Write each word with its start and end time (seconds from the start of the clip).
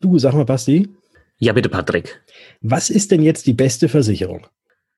Du, 0.00 0.18
sag 0.18 0.32
mal, 0.32 0.46
Basti. 0.46 0.88
Ja, 1.38 1.52
bitte, 1.52 1.68
Patrick. 1.68 2.22
Was 2.62 2.88
ist 2.88 3.10
denn 3.10 3.22
jetzt 3.22 3.46
die 3.46 3.52
beste 3.52 3.88
Versicherung? 3.88 4.46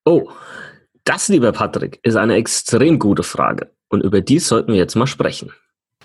Oh, 0.04 0.30
das, 1.04 1.28
lieber 1.28 1.52
Patrick, 1.52 1.98
ist 2.04 2.16
eine 2.16 2.36
extrem 2.36 3.00
gute 3.00 3.24
Frage. 3.24 3.72
Und 3.88 4.02
über 4.02 4.20
die 4.20 4.38
sollten 4.38 4.72
wir 4.72 4.78
jetzt 4.78 4.94
mal 4.94 5.08
sprechen. 5.08 5.52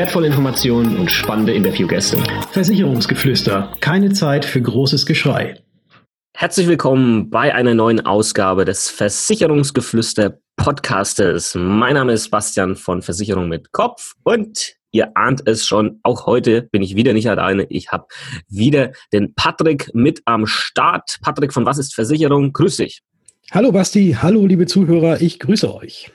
wertvolle 0.00 0.28
Informationen 0.28 0.96
und 0.96 1.10
spannende 1.10 1.52
Interviewgäste. 1.52 2.16
Versicherungsgeflüster. 2.52 3.76
Keine 3.80 4.10
Zeit 4.14 4.46
für 4.46 4.62
großes 4.62 5.04
Geschrei. 5.04 5.60
Herzlich 6.34 6.68
willkommen 6.68 7.28
bei 7.28 7.54
einer 7.54 7.74
neuen 7.74 8.06
Ausgabe 8.06 8.64
des 8.64 8.88
Versicherungsgeflüster 8.88 10.38
Podcastes. 10.56 11.54
Mein 11.54 11.96
Name 11.96 12.14
ist 12.14 12.30
Bastian 12.30 12.76
von 12.76 13.02
Versicherung 13.02 13.50
mit 13.50 13.72
Kopf 13.72 14.14
und 14.24 14.72
ihr 14.90 15.14
ahnt 15.18 15.42
es 15.44 15.66
schon, 15.66 16.00
auch 16.02 16.24
heute 16.24 16.62
bin 16.72 16.80
ich 16.80 16.96
wieder 16.96 17.12
nicht 17.12 17.28
alleine. 17.28 17.66
Ich 17.68 17.92
habe 17.92 18.06
wieder 18.48 18.92
den 19.12 19.34
Patrick 19.34 19.90
mit 19.92 20.22
am 20.24 20.46
Start. 20.46 21.18
Patrick 21.20 21.52
von 21.52 21.66
Was 21.66 21.76
ist 21.76 21.94
Versicherung? 21.94 22.54
Grüß 22.54 22.78
dich. 22.78 23.02
Hallo 23.50 23.70
Basti, 23.70 24.16
hallo 24.18 24.46
liebe 24.46 24.64
Zuhörer, 24.64 25.20
ich 25.20 25.38
grüße 25.38 25.74
euch. 25.74 26.10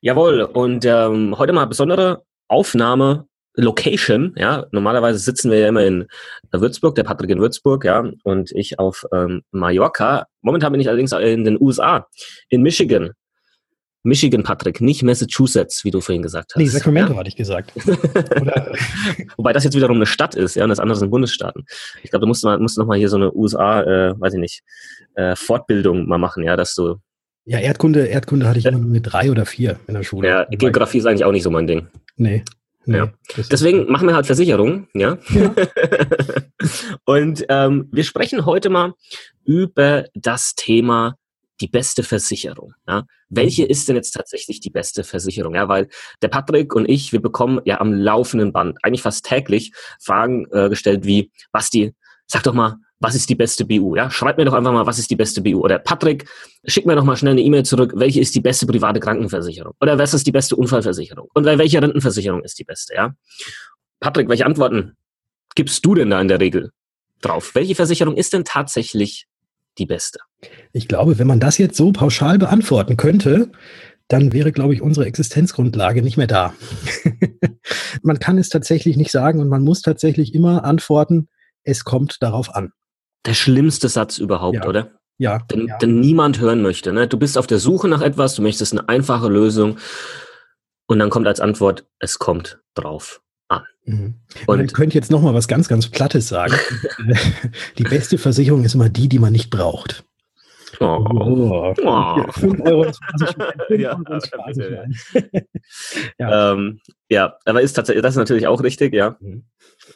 Jawohl, 0.00 0.40
und 0.40 0.86
ähm, 0.86 1.36
heute 1.38 1.52
mal 1.52 1.66
besondere 1.66 2.24
Aufnahme 2.50 3.26
Location, 3.56 4.34
ja, 4.36 4.66
normalerweise 4.70 5.18
sitzen 5.18 5.50
wir 5.50 5.58
ja 5.58 5.68
immer 5.68 5.84
in 5.84 6.06
Würzburg, 6.52 6.94
der 6.94 7.04
Patrick 7.04 7.30
in 7.30 7.40
Würzburg, 7.40 7.84
ja, 7.84 8.08
und 8.22 8.52
ich 8.52 8.78
auf 8.78 9.04
ähm, 9.12 9.42
Mallorca. 9.50 10.26
Momentan 10.40 10.72
bin 10.72 10.80
ich 10.80 10.88
allerdings 10.88 11.12
in 11.12 11.44
den 11.44 11.60
USA, 11.60 12.06
in 12.48 12.62
Michigan. 12.62 13.10
Michigan, 14.02 14.42
Patrick, 14.42 14.80
nicht 14.80 15.02
Massachusetts, 15.02 15.84
wie 15.84 15.90
du 15.90 16.00
vorhin 16.00 16.22
gesagt 16.22 16.52
hast. 16.54 16.56
Nee, 16.56 16.66
Sacramento 16.66 17.12
ja? 17.12 17.18
hatte 17.18 17.28
ich 17.28 17.36
gesagt. 17.36 17.72
Wobei 19.36 19.52
das 19.52 19.64
jetzt 19.64 19.76
wiederum 19.76 19.96
eine 19.96 20.06
Stadt 20.06 20.34
ist, 20.34 20.54
ja, 20.54 20.62
und 20.64 20.70
das 20.70 20.80
andere 20.80 20.98
sind 20.98 21.10
Bundesstaaten. 21.10 21.66
Ich 22.02 22.10
glaube, 22.10 22.22
du 22.22 22.26
musst, 22.28 22.42
mal, 22.42 22.58
musst 22.58 22.78
noch 22.78 22.86
mal 22.86 22.96
hier 22.96 23.10
so 23.10 23.16
eine 23.16 23.34
USA, 23.34 23.82
äh, 23.82 24.14
weiß 24.18 24.34
ich 24.34 24.40
nicht, 24.40 24.62
äh, 25.16 25.36
Fortbildung 25.36 26.08
mal 26.08 26.18
machen, 26.18 26.44
ja, 26.44 26.56
dass 26.56 26.74
du 26.74 26.96
ja, 27.50 27.58
Erdkunde, 27.58 28.06
Erdkunde 28.06 28.46
hatte 28.46 28.60
ich 28.60 28.66
immer 28.66 28.78
nur 28.78 28.88
mit 28.88 29.12
drei 29.12 29.28
oder 29.28 29.44
vier 29.44 29.80
in 29.88 29.94
der 29.94 30.04
Schule. 30.04 30.28
Ja, 30.28 30.44
Geografie 30.44 30.98
ist 30.98 31.06
eigentlich 31.06 31.24
auch 31.24 31.32
nicht 31.32 31.42
so 31.42 31.50
mein 31.50 31.66
Ding. 31.66 31.88
Nee. 32.16 32.44
Nee, 32.84 32.98
ja. 32.98 33.12
Deswegen 33.50 33.90
machen 33.90 34.06
wir 34.06 34.14
halt 34.14 34.26
Versicherungen, 34.26 34.86
ja. 34.94 35.18
ja. 35.30 35.54
und 37.06 37.44
ähm, 37.48 37.88
wir 37.90 38.04
sprechen 38.04 38.46
heute 38.46 38.70
mal 38.70 38.94
über 39.44 40.04
das 40.14 40.54
Thema 40.54 41.16
die 41.60 41.66
beste 41.66 42.04
Versicherung. 42.04 42.74
Ja? 42.86 43.04
Welche 43.28 43.64
ist 43.64 43.88
denn 43.88 43.96
jetzt 43.96 44.12
tatsächlich 44.12 44.60
die 44.60 44.70
beste 44.70 45.02
Versicherung? 45.02 45.56
Ja, 45.56 45.68
weil 45.68 45.88
der 46.22 46.28
Patrick 46.28 46.72
und 46.72 46.88
ich, 46.88 47.12
wir 47.12 47.20
bekommen 47.20 47.60
ja 47.64 47.80
am 47.80 47.92
laufenden 47.92 48.52
Band, 48.52 48.78
eigentlich 48.84 49.02
fast 49.02 49.26
täglich, 49.26 49.72
Fragen 50.00 50.46
äh, 50.52 50.68
gestellt 50.68 51.04
wie, 51.04 51.32
Basti, 51.50 51.96
sag 52.28 52.44
doch 52.44 52.54
mal, 52.54 52.76
was 53.00 53.14
ist 53.14 53.30
die 53.30 53.34
beste 53.34 53.64
BU? 53.64 53.96
Ja, 53.96 54.10
schreib 54.10 54.36
mir 54.36 54.44
doch 54.44 54.52
einfach 54.52 54.72
mal, 54.72 54.86
was 54.86 54.98
ist 54.98 55.10
die 55.10 55.16
beste 55.16 55.40
BU? 55.40 55.60
Oder 55.60 55.78
Patrick, 55.78 56.28
schick 56.66 56.84
mir 56.84 56.94
doch 56.94 57.04
mal 57.04 57.16
schnell 57.16 57.32
eine 57.32 57.40
E-Mail 57.40 57.64
zurück, 57.64 57.94
welche 57.96 58.20
ist 58.20 58.34
die 58.34 58.40
beste 58.40 58.66
private 58.66 59.00
Krankenversicherung? 59.00 59.72
Oder 59.80 59.98
was 59.98 60.12
ist 60.12 60.26
die 60.26 60.32
beste 60.32 60.54
Unfallversicherung? 60.54 61.28
Und 61.32 61.46
welche 61.46 61.80
Rentenversicherung 61.82 62.44
ist 62.44 62.58
die 62.58 62.64
beste? 62.64 62.94
Ja, 62.94 63.14
Patrick, 64.00 64.28
welche 64.28 64.44
Antworten 64.44 64.96
gibst 65.54 65.84
du 65.84 65.94
denn 65.94 66.10
da 66.10 66.20
in 66.20 66.28
der 66.28 66.40
Regel 66.40 66.72
drauf? 67.22 67.54
Welche 67.54 67.74
Versicherung 67.74 68.16
ist 68.16 68.34
denn 68.34 68.44
tatsächlich 68.44 69.26
die 69.78 69.86
beste? 69.86 70.18
Ich 70.72 70.86
glaube, 70.86 71.18
wenn 71.18 71.26
man 71.26 71.40
das 71.40 71.56
jetzt 71.56 71.78
so 71.78 71.92
pauschal 71.92 72.38
beantworten 72.38 72.98
könnte, 72.98 73.50
dann 74.08 74.32
wäre, 74.34 74.52
glaube 74.52 74.74
ich, 74.74 74.82
unsere 74.82 75.06
Existenzgrundlage 75.06 76.02
nicht 76.02 76.18
mehr 76.18 76.26
da. 76.26 76.52
man 78.02 78.18
kann 78.18 78.36
es 78.36 78.50
tatsächlich 78.50 78.98
nicht 78.98 79.10
sagen 79.10 79.40
und 79.40 79.48
man 79.48 79.62
muss 79.62 79.80
tatsächlich 79.80 80.34
immer 80.34 80.64
antworten, 80.64 81.28
es 81.62 81.84
kommt 81.84 82.16
darauf 82.20 82.54
an 82.54 82.72
der 83.26 83.34
schlimmste 83.34 83.88
Satz 83.88 84.18
überhaupt, 84.18 84.56
ja. 84.56 84.66
oder? 84.66 84.90
Ja. 85.18 85.38
Den, 85.38 85.68
ja. 85.68 85.78
den 85.78 86.00
niemand 86.00 86.40
hören 86.40 86.62
möchte. 86.62 86.92
Ne? 86.92 87.06
Du 87.06 87.18
bist 87.18 87.36
auf 87.36 87.46
der 87.46 87.58
Suche 87.58 87.88
nach 87.88 88.00
etwas, 88.00 88.34
du 88.34 88.42
möchtest 88.42 88.72
eine 88.72 88.88
einfache 88.88 89.28
Lösung 89.28 89.78
und 90.86 90.98
dann 90.98 91.10
kommt 91.10 91.26
als 91.26 91.40
Antwort, 91.40 91.86
es 91.98 92.18
kommt 92.18 92.60
drauf 92.74 93.20
an. 93.48 93.64
Mhm. 93.84 94.14
Und 94.46 94.58
man 94.58 94.66
könnte 94.68 94.96
jetzt 94.96 95.10
noch 95.10 95.20
mal 95.20 95.34
was 95.34 95.46
ganz, 95.46 95.68
ganz 95.68 95.88
Plattes 95.88 96.28
sagen. 96.28 96.54
die 97.78 97.84
beste 97.84 98.16
Versicherung 98.16 98.64
ist 98.64 98.74
immer 98.74 98.88
die, 98.88 99.08
die 99.08 99.18
man 99.18 99.32
nicht 99.32 99.50
braucht. 99.50 100.04
Oh. 100.78 101.04
Oh. 101.10 101.74
Oh. 101.84 102.32
5 102.32 102.60
Euro 102.60 102.86
ja, 103.70 104.00
ja. 106.18 106.52
Ähm, 106.52 106.80
ja, 107.08 107.36
aber 107.44 107.60
ist 107.60 107.74
tatsächlich, 107.74 108.02
das 108.02 108.14
ist 108.14 108.18
natürlich 108.18 108.46
auch 108.46 108.62
richtig, 108.62 108.94
ja. 108.94 109.16
Mhm. 109.20 109.44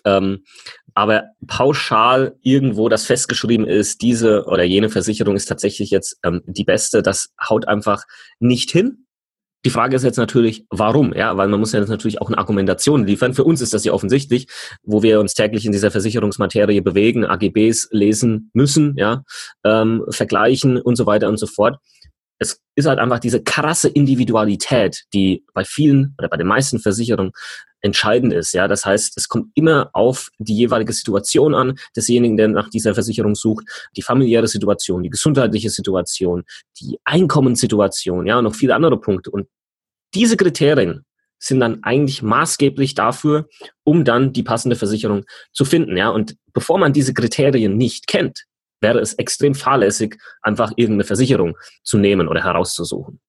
Ähm, 0.04 0.44
aber 0.94 1.24
pauschal 1.46 2.36
irgendwo, 2.42 2.88
das 2.88 3.04
festgeschrieben 3.04 3.66
ist, 3.66 4.00
diese 4.02 4.44
oder 4.46 4.62
jene 4.62 4.90
Versicherung 4.90 5.36
ist 5.36 5.46
tatsächlich 5.46 5.90
jetzt 5.90 6.18
ähm, 6.24 6.42
die 6.46 6.64
beste, 6.64 7.02
das 7.02 7.30
haut 7.48 7.66
einfach 7.66 8.04
nicht 8.38 8.70
hin. 8.70 9.06
Die 9.64 9.70
Frage 9.70 9.96
ist 9.96 10.04
jetzt 10.04 10.18
natürlich, 10.18 10.66
warum? 10.68 11.14
Ja, 11.14 11.38
weil 11.38 11.48
man 11.48 11.58
muss 11.58 11.72
ja 11.72 11.80
jetzt 11.80 11.88
natürlich 11.88 12.20
auch 12.20 12.28
eine 12.28 12.36
Argumentation 12.36 13.06
liefern. 13.06 13.32
Für 13.32 13.44
uns 13.44 13.62
ist 13.62 13.72
das 13.72 13.84
ja 13.84 13.92
offensichtlich, 13.92 14.46
wo 14.82 15.02
wir 15.02 15.20
uns 15.20 15.32
täglich 15.32 15.64
in 15.64 15.72
dieser 15.72 15.90
Versicherungsmaterie 15.90 16.82
bewegen, 16.82 17.24
AGBs 17.24 17.88
lesen 17.90 18.50
müssen, 18.52 18.94
ja, 18.98 19.24
ähm, 19.64 20.04
vergleichen 20.10 20.80
und 20.80 20.96
so 20.96 21.06
weiter 21.06 21.28
und 21.28 21.38
so 21.38 21.46
fort 21.46 21.78
es 22.38 22.60
ist 22.74 22.86
halt 22.86 22.98
einfach 22.98 23.20
diese 23.20 23.42
krasse 23.42 23.88
Individualität, 23.88 25.04
die 25.12 25.44
bei 25.54 25.64
vielen 25.64 26.14
oder 26.18 26.28
bei 26.28 26.36
den 26.36 26.46
meisten 26.46 26.78
Versicherungen 26.78 27.32
entscheidend 27.80 28.32
ist. 28.32 28.54
Ja, 28.54 28.66
das 28.66 28.86
heißt, 28.86 29.16
es 29.16 29.28
kommt 29.28 29.50
immer 29.54 29.90
auf 29.92 30.30
die 30.38 30.56
jeweilige 30.56 30.92
Situation 30.92 31.54
an 31.54 31.78
desjenigen, 31.94 32.36
der 32.36 32.48
nach 32.48 32.70
dieser 32.70 32.94
Versicherung 32.94 33.34
sucht, 33.34 33.66
die 33.94 34.02
familiäre 34.02 34.48
Situation, 34.48 35.02
die 35.02 35.10
gesundheitliche 35.10 35.70
Situation, 35.70 36.44
die 36.80 36.98
Einkommenssituation, 37.04 38.26
ja, 38.26 38.38
und 38.38 38.44
noch 38.44 38.54
viele 38.54 38.74
andere 38.74 38.98
Punkte. 38.98 39.30
Und 39.30 39.48
diese 40.14 40.36
Kriterien 40.36 41.04
sind 41.38 41.60
dann 41.60 41.82
eigentlich 41.82 42.22
maßgeblich 42.22 42.94
dafür, 42.94 43.48
um 43.84 44.04
dann 44.04 44.32
die 44.32 44.42
passende 44.42 44.76
Versicherung 44.76 45.26
zu 45.52 45.66
finden. 45.66 45.96
Ja, 45.96 46.08
und 46.08 46.36
bevor 46.54 46.78
man 46.78 46.94
diese 46.94 47.12
Kriterien 47.12 47.76
nicht 47.76 48.06
kennt, 48.06 48.44
wäre 48.80 48.98
es 49.00 49.14
extrem 49.14 49.54
fahrlässig, 49.54 50.18
einfach 50.42 50.72
irgendeine 50.76 51.04
Versicherung 51.04 51.56
zu 51.82 51.98
nehmen 51.98 52.28
oder 52.28 52.42
herauszusuchen. 52.44 53.20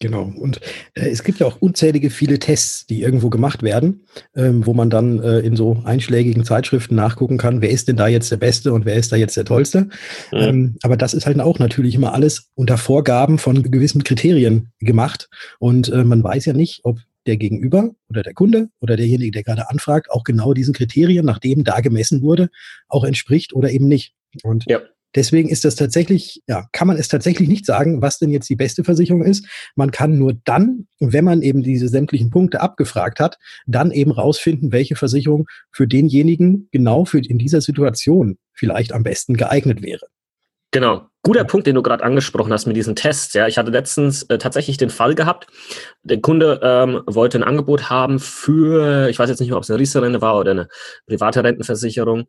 Genau. 0.00 0.30
Und 0.36 0.60
äh, 0.94 1.08
es 1.08 1.22
gibt 1.22 1.38
ja 1.38 1.46
auch 1.46 1.60
unzählige 1.60 2.10
viele 2.10 2.38
Tests, 2.38 2.84
die 2.86 3.00
irgendwo 3.00 3.30
gemacht 3.30 3.62
werden, 3.62 4.06
ähm, 4.34 4.66
wo 4.66 4.74
man 4.74 4.90
dann 4.90 5.22
äh, 5.22 5.38
in 5.38 5.56
so 5.56 5.80
einschlägigen 5.84 6.44
Zeitschriften 6.44 6.94
nachgucken 6.94 7.38
kann, 7.38 7.62
wer 7.62 7.70
ist 7.70 7.88
denn 7.88 7.96
da 7.96 8.08
jetzt 8.08 8.30
der 8.30 8.36
Beste 8.36 8.72
und 8.72 8.84
wer 8.84 8.96
ist 8.96 9.12
da 9.12 9.16
jetzt 9.16 9.36
der 9.36 9.44
Tollste. 9.44 9.88
Mhm. 10.32 10.38
Ähm, 10.38 10.76
aber 10.82 10.96
das 10.96 11.14
ist 11.14 11.26
halt 11.26 11.40
auch 11.40 11.58
natürlich 11.58 11.94
immer 11.94 12.12
alles 12.12 12.50
unter 12.54 12.76
Vorgaben 12.76 13.38
von 13.38 13.62
gewissen 13.62 14.04
Kriterien 14.04 14.72
gemacht. 14.80 15.28
Und 15.58 15.88
äh, 15.88 16.04
man 16.04 16.22
weiß 16.22 16.44
ja 16.46 16.52
nicht, 16.52 16.80
ob 16.82 16.98
der 17.26 17.36
Gegenüber 17.36 17.90
oder 18.10 18.22
der 18.22 18.34
Kunde 18.34 18.68
oder 18.80 18.96
derjenige, 18.96 19.30
der 19.30 19.44
gerade 19.44 19.70
anfragt, 19.70 20.10
auch 20.10 20.24
genau 20.24 20.52
diesen 20.52 20.74
Kriterien, 20.74 21.24
nachdem 21.24 21.64
da 21.64 21.80
gemessen 21.80 22.20
wurde, 22.20 22.50
auch 22.88 23.04
entspricht 23.04 23.54
oder 23.54 23.70
eben 23.70 23.88
nicht. 23.88 24.12
Und 24.42 24.64
ja. 24.66 24.80
Deswegen 25.14 25.48
ist 25.48 25.64
das 25.64 25.76
tatsächlich, 25.76 26.42
ja, 26.46 26.66
kann 26.72 26.88
man 26.88 26.96
es 26.96 27.08
tatsächlich 27.08 27.48
nicht 27.48 27.66
sagen, 27.66 28.02
was 28.02 28.18
denn 28.18 28.30
jetzt 28.30 28.48
die 28.48 28.56
beste 28.56 28.84
Versicherung 28.84 29.22
ist. 29.22 29.46
Man 29.76 29.90
kann 29.90 30.18
nur 30.18 30.34
dann, 30.44 30.86
wenn 30.98 31.24
man 31.24 31.42
eben 31.42 31.62
diese 31.62 31.88
sämtlichen 31.88 32.30
Punkte 32.30 32.60
abgefragt 32.60 33.20
hat, 33.20 33.38
dann 33.66 33.90
eben 33.90 34.10
rausfinden, 34.10 34.72
welche 34.72 34.96
Versicherung 34.96 35.46
für 35.70 35.86
denjenigen 35.86 36.68
genau 36.72 37.04
für 37.04 37.18
in 37.18 37.38
dieser 37.38 37.60
Situation 37.60 38.38
vielleicht 38.52 38.92
am 38.92 39.02
besten 39.02 39.36
geeignet 39.36 39.82
wäre. 39.82 40.06
Genau. 40.70 41.08
Guter 41.24 41.44
Punkt, 41.44 41.66
den 41.66 41.74
du 41.74 41.82
gerade 41.82 42.04
angesprochen 42.04 42.52
hast 42.52 42.66
mit 42.66 42.76
diesen 42.76 42.94
Tests. 42.94 43.32
Ja, 43.32 43.48
ich 43.48 43.56
hatte 43.56 43.70
letztens 43.70 44.24
äh, 44.24 44.36
tatsächlich 44.36 44.76
den 44.76 44.90
Fall 44.90 45.14
gehabt. 45.14 45.46
Der 46.02 46.20
Kunde 46.20 46.60
ähm, 46.62 47.00
wollte 47.06 47.38
ein 47.38 47.42
Angebot 47.42 47.88
haben 47.88 48.18
für, 48.18 49.08
ich 49.08 49.18
weiß 49.18 49.30
jetzt 49.30 49.40
nicht 49.40 49.48
mehr, 49.48 49.56
ob 49.56 49.62
es 49.62 49.70
eine 49.70 49.78
Riester-Rente 49.78 50.20
war 50.20 50.38
oder 50.38 50.50
eine 50.50 50.68
private 51.06 51.42
Rentenversicherung. 51.42 52.26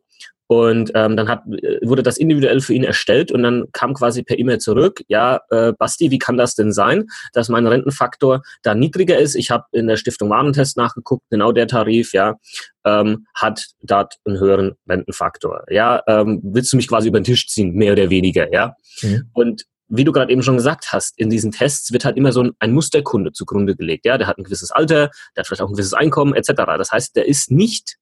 Und 0.48 0.92
ähm, 0.94 1.16
dann 1.16 1.28
hat, 1.28 1.42
äh, 1.46 1.78
wurde 1.82 2.02
das 2.02 2.16
individuell 2.16 2.60
für 2.60 2.72
ihn 2.72 2.84
erstellt 2.84 3.32
und 3.32 3.42
dann 3.42 3.64
kam 3.72 3.92
quasi 3.92 4.22
per 4.22 4.38
E-Mail 4.38 4.58
zurück, 4.58 5.02
ja, 5.08 5.40
äh, 5.50 5.72
Basti, 5.76 6.10
wie 6.10 6.18
kann 6.18 6.38
das 6.38 6.54
denn 6.54 6.72
sein, 6.72 7.06
dass 7.32 7.48
mein 7.48 7.66
Rentenfaktor 7.66 8.42
da 8.62 8.74
niedriger 8.74 9.18
ist? 9.18 9.34
Ich 9.34 9.50
habe 9.50 9.64
in 9.72 9.88
der 9.88 9.96
Stiftung 9.96 10.30
Warentest 10.30 10.76
nachgeguckt, 10.76 11.24
genau 11.30 11.52
der 11.52 11.66
Tarif, 11.66 12.12
ja. 12.12 12.36
Ähm, 12.86 13.26
hat 13.34 13.66
dort 13.82 14.14
einen 14.24 14.38
höheren 14.38 14.76
Rentenfaktor. 14.88 15.64
Ja, 15.68 16.02
ähm, 16.06 16.40
willst 16.42 16.72
du 16.72 16.76
mich 16.76 16.88
quasi 16.88 17.08
über 17.08 17.20
den 17.20 17.24
Tisch 17.24 17.48
ziehen, 17.48 17.74
mehr 17.74 17.92
oder 17.92 18.08
weniger, 18.08 18.50
ja? 18.52 18.74
Mhm. 19.02 19.30
Und 19.34 19.64
wie 19.88 20.04
du 20.04 20.12
gerade 20.12 20.32
eben 20.32 20.42
schon 20.42 20.56
gesagt 20.56 20.92
hast, 20.92 21.18
in 21.18 21.30
diesen 21.30 21.52
Tests 21.52 21.92
wird 21.92 22.04
halt 22.04 22.16
immer 22.16 22.32
so 22.32 22.42
ein, 22.42 22.52
ein 22.58 22.72
Musterkunde 22.72 23.32
zugrunde 23.32 23.76
gelegt. 23.76 24.04
Ja, 24.04 24.18
der 24.18 24.26
hat 24.26 24.38
ein 24.38 24.44
gewisses 24.44 24.70
Alter, 24.70 25.10
der 25.36 25.40
hat 25.40 25.46
vielleicht 25.46 25.62
auch 25.62 25.68
ein 25.68 25.74
gewisses 25.74 25.94
Einkommen 25.94 26.34
etc. 26.34 26.52
Das 26.78 26.90
heißt, 26.90 27.14
der 27.14 27.26
ist 27.26 27.50
nicht 27.50 27.96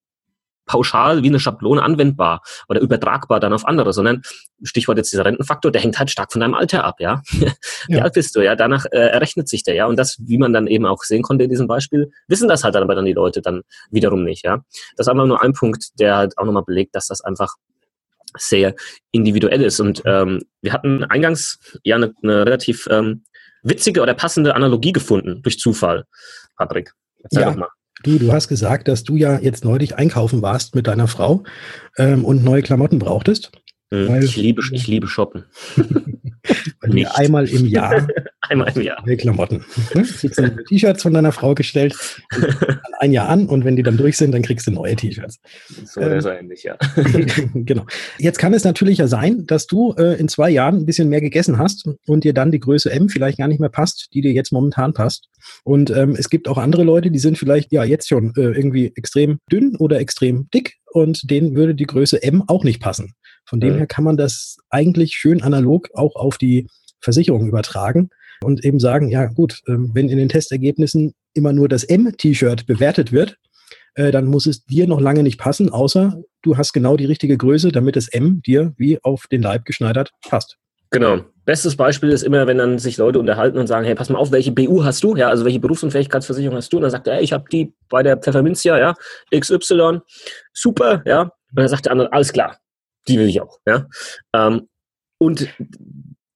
pauschal 0.66 1.22
wie 1.22 1.28
eine 1.28 1.40
Schablone 1.40 1.82
anwendbar 1.82 2.42
oder 2.68 2.80
übertragbar 2.80 3.40
dann 3.40 3.52
auf 3.52 3.66
andere, 3.66 3.92
sondern 3.92 4.22
Stichwort 4.62 4.98
jetzt 4.98 5.12
dieser 5.12 5.24
Rentenfaktor, 5.24 5.70
der 5.70 5.82
hängt 5.82 5.98
halt 5.98 6.10
stark 6.10 6.32
von 6.32 6.40
deinem 6.40 6.54
Alter 6.54 6.84
ab, 6.84 6.96
ja. 7.00 7.22
Wie 7.88 7.96
ja. 7.96 8.02
alt 8.02 8.14
bist 8.14 8.34
du, 8.34 8.40
ja? 8.40 8.56
Danach 8.56 8.86
äh, 8.86 8.98
errechnet 8.98 9.48
sich 9.48 9.62
der, 9.62 9.74
ja. 9.74 9.86
Und 9.86 9.96
das, 9.98 10.16
wie 10.20 10.38
man 10.38 10.52
dann 10.52 10.66
eben 10.66 10.86
auch 10.86 11.02
sehen 11.02 11.22
konnte 11.22 11.44
in 11.44 11.50
diesem 11.50 11.66
Beispiel, 11.66 12.10
wissen 12.28 12.48
das 12.48 12.64
halt 12.64 12.74
dann 12.74 12.82
aber 12.82 12.94
dann 12.94 13.04
die 13.04 13.12
Leute 13.12 13.42
dann 13.42 13.62
wiederum 13.90 14.24
nicht, 14.24 14.44
ja. 14.44 14.62
Das 14.96 15.06
ist 15.06 15.10
einfach 15.10 15.26
nur 15.26 15.42
ein 15.42 15.52
Punkt, 15.52 15.98
der 16.00 16.16
halt 16.16 16.38
auch 16.38 16.44
nochmal 16.44 16.64
belegt, 16.64 16.94
dass 16.94 17.06
das 17.06 17.20
einfach 17.20 17.54
sehr 18.36 18.74
individuell 19.12 19.62
ist. 19.62 19.80
Und 19.80 20.02
ähm, 20.06 20.42
wir 20.62 20.72
hatten 20.72 21.04
eingangs 21.04 21.58
ja 21.82 21.96
eine, 21.96 22.12
eine 22.22 22.46
relativ 22.46 22.86
ähm, 22.90 23.24
witzige 23.62 24.02
oder 24.02 24.14
passende 24.14 24.54
Analogie 24.54 24.92
gefunden 24.92 25.42
durch 25.42 25.58
Zufall, 25.58 26.04
Patrick. 26.56 26.92
Erzähl 27.22 27.42
ja. 27.42 27.50
doch 27.50 27.56
mal. 27.56 27.68
Du, 28.04 28.18
du 28.18 28.32
hast 28.32 28.48
gesagt, 28.48 28.86
dass 28.86 29.02
du 29.02 29.16
ja 29.16 29.38
jetzt 29.40 29.64
neulich 29.64 29.96
einkaufen 29.96 30.42
warst 30.42 30.74
mit 30.74 30.86
deiner 30.86 31.08
Frau 31.08 31.42
ähm, 31.96 32.24
und 32.24 32.44
neue 32.44 32.62
Klamotten 32.62 32.98
brauchtest. 32.98 33.50
Mhm. 33.90 34.20
ich, 34.22 34.36
liebe, 34.36 34.62
ich 34.72 34.86
liebe 34.86 35.08
Shoppen. 35.08 35.44
Weil 36.80 37.06
einmal 37.06 37.48
im 37.48 37.66
Jahr 37.66 38.06
einmal 38.48 38.72
im 38.74 38.82
Jahr 38.82 39.02
neue 39.06 39.16
Klamotten. 39.16 39.64
Ne? 39.94 40.04
T-Shirts 40.68 41.02
von 41.02 41.12
deiner 41.12 41.32
Frau 41.32 41.54
gestellt, 41.54 41.96
ein 43.00 43.12
Jahr 43.12 43.28
an 43.28 43.46
und 43.46 43.64
wenn 43.64 43.76
die 43.76 43.82
dann 43.82 43.96
durch 43.96 44.16
sind, 44.16 44.32
dann 44.32 44.42
kriegst 44.42 44.66
du 44.66 44.70
neue 44.70 44.96
T-Shirts. 44.96 45.40
So 45.84 46.00
ähm, 46.00 46.18
ist 46.18 46.26
ähnlich, 46.26 46.62
ja. 46.62 46.76
genau. 47.54 47.86
Jetzt 48.18 48.38
kann 48.38 48.54
es 48.54 48.64
natürlich 48.64 48.98
ja 48.98 49.06
sein, 49.06 49.46
dass 49.46 49.66
du 49.66 49.94
äh, 49.98 50.18
in 50.18 50.28
zwei 50.28 50.50
Jahren 50.50 50.76
ein 50.76 50.86
bisschen 50.86 51.08
mehr 51.08 51.20
gegessen 51.20 51.58
hast 51.58 51.88
und 52.06 52.24
dir 52.24 52.34
dann 52.34 52.50
die 52.50 52.60
Größe 52.60 52.90
M 52.90 53.08
vielleicht 53.08 53.38
gar 53.38 53.48
nicht 53.48 53.60
mehr 53.60 53.68
passt, 53.68 54.08
die 54.14 54.20
dir 54.20 54.32
jetzt 54.32 54.52
momentan 54.52 54.94
passt. 54.94 55.28
Und 55.62 55.90
ähm, 55.90 56.16
es 56.18 56.30
gibt 56.30 56.48
auch 56.48 56.58
andere 56.58 56.84
Leute, 56.84 57.10
die 57.10 57.18
sind 57.18 57.38
vielleicht 57.38 57.72
ja 57.72 57.84
jetzt 57.84 58.08
schon 58.08 58.32
äh, 58.36 58.42
irgendwie 58.42 58.92
extrem 58.96 59.38
dünn 59.50 59.76
oder 59.76 60.00
extrem 60.00 60.48
dick 60.52 60.76
und 60.92 61.30
denen 61.30 61.54
würde 61.54 61.74
die 61.74 61.86
Größe 61.86 62.22
M 62.22 62.44
auch 62.46 62.64
nicht 62.64 62.80
passen. 62.80 63.14
Von 63.44 63.60
dem 63.60 63.74
mhm. 63.74 63.78
her 63.78 63.86
kann 63.86 64.04
man 64.04 64.16
das 64.16 64.56
eigentlich 64.70 65.14
schön 65.14 65.42
analog 65.42 65.88
auch 65.94 66.16
auf 66.16 66.38
die 66.38 66.68
Versicherung 67.00 67.46
übertragen 67.46 68.08
und 68.42 68.64
eben 68.64 68.80
sagen, 68.80 69.08
ja 69.08 69.26
gut, 69.26 69.60
ähm, 69.68 69.90
wenn 69.94 70.08
in 70.08 70.18
den 70.18 70.28
Testergebnissen 70.28 71.14
immer 71.34 71.52
nur 71.52 71.68
das 71.68 71.84
M-T-Shirt 71.84 72.66
bewertet 72.66 73.12
wird, 73.12 73.36
äh, 73.94 74.10
dann 74.10 74.26
muss 74.26 74.46
es 74.46 74.64
dir 74.64 74.86
noch 74.86 75.00
lange 75.00 75.22
nicht 75.22 75.38
passen, 75.38 75.70
außer 75.70 76.22
du 76.42 76.56
hast 76.56 76.72
genau 76.72 76.96
die 76.96 77.06
richtige 77.06 77.36
Größe, 77.36 77.72
damit 77.72 77.96
das 77.96 78.08
M 78.08 78.42
dir 78.42 78.72
wie 78.76 78.98
auf 79.02 79.26
den 79.30 79.42
Leib 79.42 79.64
geschneidert 79.64 80.10
passt. 80.28 80.58
Genau. 80.90 81.24
Bestes 81.44 81.76
Beispiel 81.76 82.10
ist 82.10 82.22
immer, 82.22 82.46
wenn 82.46 82.58
dann 82.58 82.78
sich 82.78 82.96
Leute 82.96 83.18
unterhalten 83.18 83.58
und 83.58 83.66
sagen, 83.66 83.84
hey, 83.84 83.94
pass 83.94 84.08
mal 84.08 84.18
auf, 84.18 84.32
welche 84.32 84.52
BU 84.52 84.84
hast 84.84 85.02
du? 85.02 85.16
Ja, 85.16 85.28
also 85.28 85.44
welche 85.44 85.60
Berufsunfähigkeitsversicherung 85.60 86.56
hast 86.56 86.72
du? 86.72 86.76
Und 86.76 86.82
dann 86.82 86.90
sagt 86.90 87.06
er, 87.06 87.16
hey, 87.16 87.24
ich 87.24 87.32
habe 87.32 87.44
die 87.50 87.74
bei 87.90 88.02
der 88.02 88.16
Pfefferminzia, 88.16 88.78
ja, 88.78 88.94
XY, 89.36 89.98
super, 90.52 91.02
ja. 91.04 91.22
Und 91.22 91.32
dann 91.56 91.68
sagt 91.68 91.86
der 91.86 91.92
andere, 91.92 92.12
alles 92.12 92.32
klar, 92.32 92.58
die 93.08 93.18
will 93.18 93.28
ich 93.28 93.40
auch. 93.40 93.58
Ja? 93.66 93.86
Ähm, 94.34 94.68
und 95.18 95.48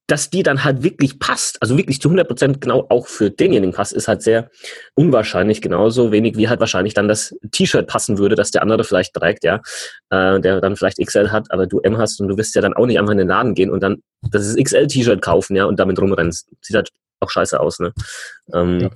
dass 0.09 0.29
die 0.29 0.43
dann 0.43 0.63
halt 0.63 0.83
wirklich 0.83 1.19
passt, 1.19 1.61
also 1.61 1.77
wirklich 1.77 2.01
zu 2.01 2.09
100 2.09 2.27
Prozent 2.27 2.61
genau 2.61 2.87
auch 2.89 3.07
für 3.07 3.29
denjenigen 3.29 3.73
passt, 3.73 3.93
ist 3.93 4.07
halt 4.07 4.23
sehr 4.23 4.49
unwahrscheinlich, 4.95 5.61
genauso 5.61 6.11
wenig 6.11 6.35
wie 6.35 6.49
halt 6.49 6.59
wahrscheinlich 6.59 6.95
dann 6.95 7.07
das 7.07 7.35
T-Shirt 7.51 7.87
passen 7.87 8.17
würde, 8.17 8.35
das 8.35 8.49
der 8.51 8.63
andere 8.63 8.83
vielleicht 8.83 9.13
trägt, 9.13 9.43
ja, 9.43 9.61
äh, 10.09 10.39
der 10.39 10.61
dann 10.61 10.75
vielleicht 10.75 10.97
XL 10.97 11.29
hat, 11.29 11.51
aber 11.51 11.67
du 11.67 11.79
M 11.81 11.97
hast 11.97 12.19
und 12.19 12.27
du 12.27 12.37
wirst 12.37 12.55
ja 12.55 12.61
dann 12.61 12.73
auch 12.73 12.87
nicht 12.87 12.97
einfach 12.97 13.11
in 13.11 13.19
den 13.19 13.27
Laden 13.27 13.53
gehen 13.53 13.69
und 13.69 13.81
dann 13.81 14.01
das 14.31 14.55
XL-T-Shirt 14.55 15.21
kaufen, 15.21 15.55
ja, 15.55 15.65
und 15.65 15.79
damit 15.79 15.99
rumrennen. 15.99 16.31
Sieht 16.31 16.75
halt 16.75 16.89
auch 17.19 17.29
scheiße 17.29 17.59
aus, 17.59 17.79
ne? 17.79 17.93
Ähm, 18.53 18.79
ja. 18.79 18.89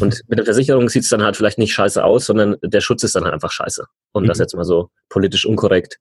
Und 0.00 0.20
mit 0.28 0.38
der 0.38 0.44
Versicherung 0.44 0.88
sieht 0.88 1.04
es 1.04 1.08
dann 1.08 1.22
halt 1.22 1.36
vielleicht 1.36 1.58
nicht 1.58 1.72
scheiße 1.72 2.04
aus, 2.04 2.26
sondern 2.26 2.56
der 2.62 2.80
Schutz 2.80 3.02
ist 3.04 3.14
dann 3.14 3.24
halt 3.24 3.32
einfach 3.32 3.52
scheiße. 3.52 3.84
Und 4.12 4.24
mhm. 4.24 4.28
das 4.28 4.38
jetzt 4.38 4.54
mal 4.54 4.64
so 4.64 4.90
politisch 5.08 5.46
unkorrekt 5.46 5.98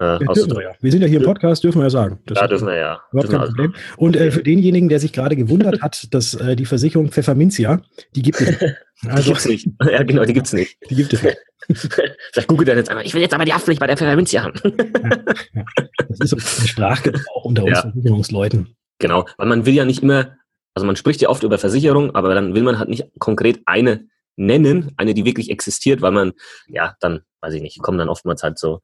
äh, 0.00 0.20
wir, 0.20 0.62
ja. 0.62 0.70
wir 0.80 0.92
sind 0.92 1.02
ja 1.02 1.08
hier 1.08 1.18
im 1.18 1.24
Podcast, 1.24 1.64
dürfen 1.64 1.78
wir 1.78 1.84
ja 1.84 1.90
sagen. 1.90 2.18
Das 2.26 2.38
ja, 2.38 2.46
dürfen 2.46 2.68
wir 2.68 2.76
ja. 2.76 3.00
Überhaupt 3.10 3.30
kein 3.30 3.40
Problem. 3.40 3.74
Und 3.96 4.16
äh, 4.16 4.30
für 4.30 4.42
denjenigen, 4.44 4.88
der 4.88 5.00
sich 5.00 5.12
gerade 5.12 5.36
gewundert 5.36 5.82
hat, 5.82 6.12
dass 6.12 6.34
äh, 6.34 6.56
die 6.56 6.66
Versicherung 6.66 7.10
Pfefferminzia, 7.10 7.80
die 8.14 8.22
gibt 8.22 8.40
es 8.40 8.46
nicht. 8.46 8.62
Also, 9.06 9.16
die 9.22 9.28
gibt's 9.28 9.48
nicht. 9.48 9.68
Ja, 9.84 10.02
genau, 10.02 10.24
die 10.24 10.32
gibt 10.32 10.46
es 10.46 10.52
nicht. 10.52 10.76
Die 10.88 10.94
gibt 10.94 11.12
es 11.12 11.22
nicht. 11.22 11.38
Vielleicht 12.32 12.48
googelt 12.48 12.68
er 12.68 12.76
jetzt 12.76 12.90
einmal, 12.90 13.04
ich 13.04 13.14
will 13.14 13.20
jetzt 13.20 13.34
aber 13.34 13.44
die 13.44 13.52
Haftpflicht 13.52 13.80
bei 13.80 13.86
der 13.86 13.96
Pfefferminzia 13.96 14.44
haben. 14.44 14.60
ja. 15.54 15.64
Das 16.08 16.20
ist 16.20 16.30
so 16.30 16.36
ein 16.36 16.68
Sprachgebrauch 16.68 17.44
unter 17.44 17.64
uns 17.64 17.80
Versicherungsleuten. 17.80 18.76
Genau, 18.98 19.26
weil 19.36 19.46
man 19.46 19.66
will 19.66 19.74
ja 19.74 19.84
nicht 19.84 20.02
immer, 20.02 20.36
also 20.74 20.86
man 20.86 20.96
spricht 20.96 21.20
ja 21.20 21.28
oft 21.28 21.42
über 21.42 21.58
Versicherung, 21.58 22.14
aber 22.14 22.34
dann 22.34 22.54
will 22.54 22.62
man 22.62 22.78
halt 22.78 22.88
nicht 22.88 23.06
konkret 23.18 23.60
eine 23.66 24.06
nennen, 24.38 24.92
eine, 24.96 25.14
die 25.14 25.24
wirklich 25.24 25.50
existiert, 25.50 26.00
weil 26.00 26.12
man, 26.12 26.32
ja, 26.66 26.94
dann, 27.00 27.20
weiß 27.40 27.54
ich 27.54 27.62
nicht, 27.62 27.82
kommen 27.82 27.98
dann 27.98 28.08
oftmals 28.08 28.42
halt 28.42 28.58
so 28.58 28.80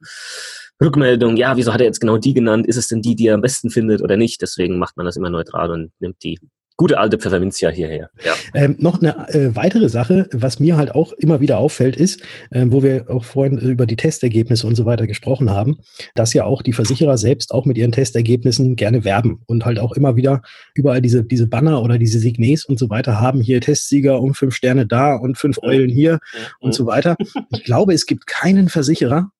Rückmeldungen, 0.83 1.37
ja, 1.37 1.57
wieso 1.57 1.73
hat 1.73 1.81
er 1.81 1.87
jetzt 1.87 2.01
genau 2.01 2.19
die 2.19 2.35
genannt? 2.35 2.67
Ist 2.67 2.77
es 2.77 2.89
denn 2.89 3.03
die, 3.03 3.15
die 3.15 3.29
er 3.29 3.35
am 3.35 3.41
besten 3.41 3.71
findet 3.71 4.03
oder 4.03 4.17
nicht? 4.17 4.43
Deswegen 4.43 4.79
macht 4.79 4.97
man 4.97 5.07
das 5.07 5.17
immer 5.17 5.31
neutral 5.31 5.71
und 5.71 5.93
nimmt 6.01 6.23
die 6.23 6.39
gute 6.77 6.99
alte 6.99 7.19
Pfefferminzia 7.19 7.71
hierher. 7.71 8.11
Ja. 8.25 8.33
Ähm, 8.55 8.77
noch 8.79 9.01
eine 9.01 9.29
äh, 9.29 9.55
weitere 9.55 9.89
Sache, 9.89 10.29
was 10.33 10.59
mir 10.59 10.77
halt 10.77 10.95
auch 10.95 11.13
immer 11.13 11.41
wieder 11.41 11.59
auffällt, 11.59 11.97
ist, 11.97 12.23
äh, 12.51 12.67
wo 12.69 12.83
wir 12.83 13.09
auch 13.09 13.25
vorhin 13.25 13.59
über 13.59 13.87
die 13.87 13.97
Testergebnisse 13.97 14.67
und 14.67 14.75
so 14.75 14.85
weiter 14.85 15.07
gesprochen 15.07 15.51
haben, 15.51 15.79
dass 16.15 16.35
ja 16.35 16.45
auch 16.45 16.63
die 16.63 16.73
Versicherer 16.73 17.17
selbst 17.17 17.53
auch 17.53 17.65
mit 17.65 17.79
ihren 17.79 17.93
Testergebnissen 17.93 18.77
gerne 18.77 19.05
werben 19.05 19.43
und 19.47 19.65
halt 19.65 19.79
auch 19.79 19.93
immer 19.93 20.17
wieder 20.17 20.43
überall 20.75 21.01
diese, 21.01 21.25
diese 21.25 21.47
Banner 21.47 21.83
oder 21.83 21.99
diese 21.99 22.19
Signes 22.19 22.65
und 22.65 22.79
so 22.79 22.91
weiter 22.91 23.21
haben. 23.21 23.41
Hier 23.41 23.61
Testsieger 23.61 24.21
um 24.21 24.35
fünf 24.35 24.55
Sterne 24.55 24.87
da 24.87 25.15
und 25.15 25.39
fünf 25.39 25.59
Eulen 25.63 25.91
hier 25.91 26.19
und 26.61 26.75
so 26.75 26.87
weiter. 26.87 27.17
Ich 27.51 27.65
glaube, 27.65 27.95
es 27.95 28.07
gibt 28.07 28.27
keinen 28.27 28.69
Versicherer, 28.69 29.31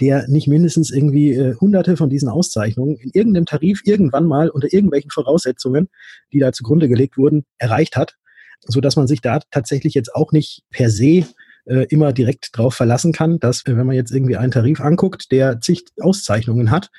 der 0.00 0.26
nicht 0.28 0.48
mindestens 0.48 0.90
irgendwie 0.90 1.34
äh, 1.34 1.54
hunderte 1.56 1.96
von 1.96 2.10
diesen 2.10 2.28
Auszeichnungen 2.28 2.96
in 2.96 3.10
irgendeinem 3.12 3.46
Tarif 3.46 3.82
irgendwann 3.84 4.26
mal 4.26 4.48
unter 4.48 4.72
irgendwelchen 4.72 5.10
Voraussetzungen, 5.10 5.88
die 6.32 6.38
da 6.38 6.52
zugrunde 6.52 6.88
gelegt 6.88 7.18
wurden, 7.18 7.44
erreicht 7.58 7.96
hat, 7.96 8.16
so 8.60 8.80
dass 8.80 8.96
man 8.96 9.06
sich 9.06 9.20
da 9.20 9.40
tatsächlich 9.50 9.94
jetzt 9.94 10.14
auch 10.14 10.32
nicht 10.32 10.62
per 10.70 10.90
se 10.90 11.26
äh, 11.66 11.86
immer 11.88 12.12
direkt 12.12 12.56
drauf 12.56 12.74
verlassen 12.74 13.12
kann, 13.12 13.38
dass 13.38 13.64
äh, 13.66 13.76
wenn 13.76 13.86
man 13.86 13.96
jetzt 13.96 14.12
irgendwie 14.12 14.36
einen 14.36 14.52
Tarif 14.52 14.80
anguckt, 14.80 15.30
der 15.30 15.60
zig 15.60 15.84
Auszeichnungen 16.00 16.70
hat, 16.70 16.90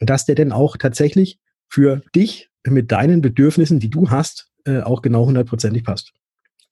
dass 0.00 0.24
der 0.24 0.34
denn 0.34 0.52
auch 0.52 0.76
tatsächlich 0.76 1.38
für 1.68 2.02
dich 2.14 2.48
mit 2.66 2.90
deinen 2.92 3.20
Bedürfnissen, 3.20 3.80
die 3.80 3.90
du 3.90 4.10
hast, 4.10 4.50
äh, 4.64 4.80
auch 4.80 5.02
genau 5.02 5.26
hundertprozentig 5.26 5.84
passt. 5.84 6.12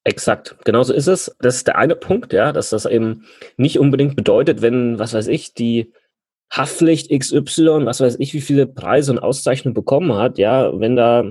Exakt, 0.06 0.54
genauso 0.64 0.94
ist 0.94 1.08
es. 1.08 1.34
Das 1.40 1.56
ist 1.56 1.66
der 1.66 1.78
eine 1.78 1.96
Punkt, 1.96 2.32
ja, 2.32 2.52
dass 2.52 2.70
das 2.70 2.86
eben 2.86 3.24
nicht 3.56 3.80
unbedingt 3.80 4.14
bedeutet, 4.14 4.62
wenn, 4.62 5.00
was 5.00 5.14
weiß 5.14 5.26
ich, 5.26 5.52
die 5.52 5.92
Haftpflicht 6.48 7.10
XY, 7.10 7.86
was 7.86 8.00
weiß 8.00 8.14
ich, 8.20 8.32
wie 8.32 8.40
viele 8.40 8.68
Preise 8.68 9.10
und 9.10 9.18
Auszeichnungen 9.18 9.74
bekommen 9.74 10.14
hat, 10.14 10.38
ja, 10.38 10.70
wenn 10.78 10.94
da 10.94 11.24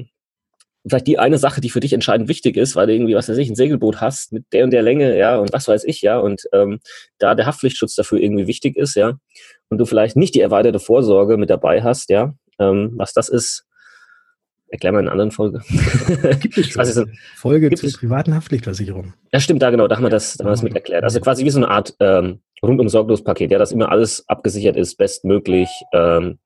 vielleicht 0.85 1.07
die 1.07 1.17
eine 1.19 1.37
Sache, 1.37 1.61
die 1.61 1.69
für 1.69 1.79
dich 1.79 1.93
entscheidend 1.93 2.27
wichtig 2.27 2.57
ist, 2.57 2.75
weil 2.75 2.87
du 2.87 2.93
irgendwie, 2.93 3.15
was 3.15 3.29
weiß 3.29 3.37
ich, 3.37 3.49
ein 3.49 3.55
Segelboot 3.55 4.01
hast 4.01 4.33
mit 4.33 4.43
der 4.51 4.65
und 4.65 4.71
der 4.71 4.81
Länge, 4.81 5.17
ja, 5.17 5.37
und 5.37 5.53
was 5.53 5.69
weiß 5.69 5.85
ich, 5.85 6.01
ja, 6.01 6.19
und 6.19 6.41
ähm, 6.51 6.81
da 7.17 7.33
der 7.33 7.45
Haftpflichtschutz 7.45 7.95
dafür 7.95 8.19
irgendwie 8.19 8.47
wichtig 8.47 8.75
ist, 8.75 8.95
ja, 8.95 9.13
und 9.69 9.77
du 9.77 9.85
vielleicht 9.85 10.17
nicht 10.17 10.35
die 10.35 10.41
erweiterte 10.41 10.79
Vorsorge 10.79 11.37
mit 11.37 11.49
dabei 11.49 11.81
hast, 11.81 12.09
ja, 12.09 12.33
ähm, 12.59 12.91
was 12.97 13.13
das 13.13 13.29
ist, 13.29 13.65
Erklär 14.69 14.91
mal 14.91 14.99
in 14.99 15.05
einer 15.05 15.11
anderen 15.11 15.31
Folge. 15.31 15.61
Gibt 16.41 16.57
es 16.57 16.69
schon. 16.69 16.79
Also, 16.79 17.05
Folge 17.35 17.69
zur 17.71 17.91
privaten 17.91 18.33
Haftpflichtversicherung. 18.33 19.13
Ja, 19.31 19.39
stimmt, 19.39 19.61
da 19.61 19.69
genau, 19.69 19.87
da 19.87 19.95
haben 19.95 20.03
wir 20.03 20.09
das, 20.09 20.33
da 20.33 20.43
haben 20.43 20.49
wir 20.49 20.53
das 20.53 20.63
mit 20.63 20.73
erklärt. 20.73 21.03
Also 21.03 21.19
quasi 21.19 21.45
wie 21.45 21.49
so 21.49 21.59
eine 21.59 21.69
Art 21.69 21.93
ähm, 21.99 22.39
rundum 22.63 22.89
sorglos 22.89 23.23
Paket, 23.23 23.51
ja, 23.51 23.59
dass 23.59 23.71
immer 23.71 23.89
alles 23.89 24.27
abgesichert 24.27 24.75
ist, 24.75 24.97
bestmöglich, 24.97 25.69
ähm, 25.93 26.39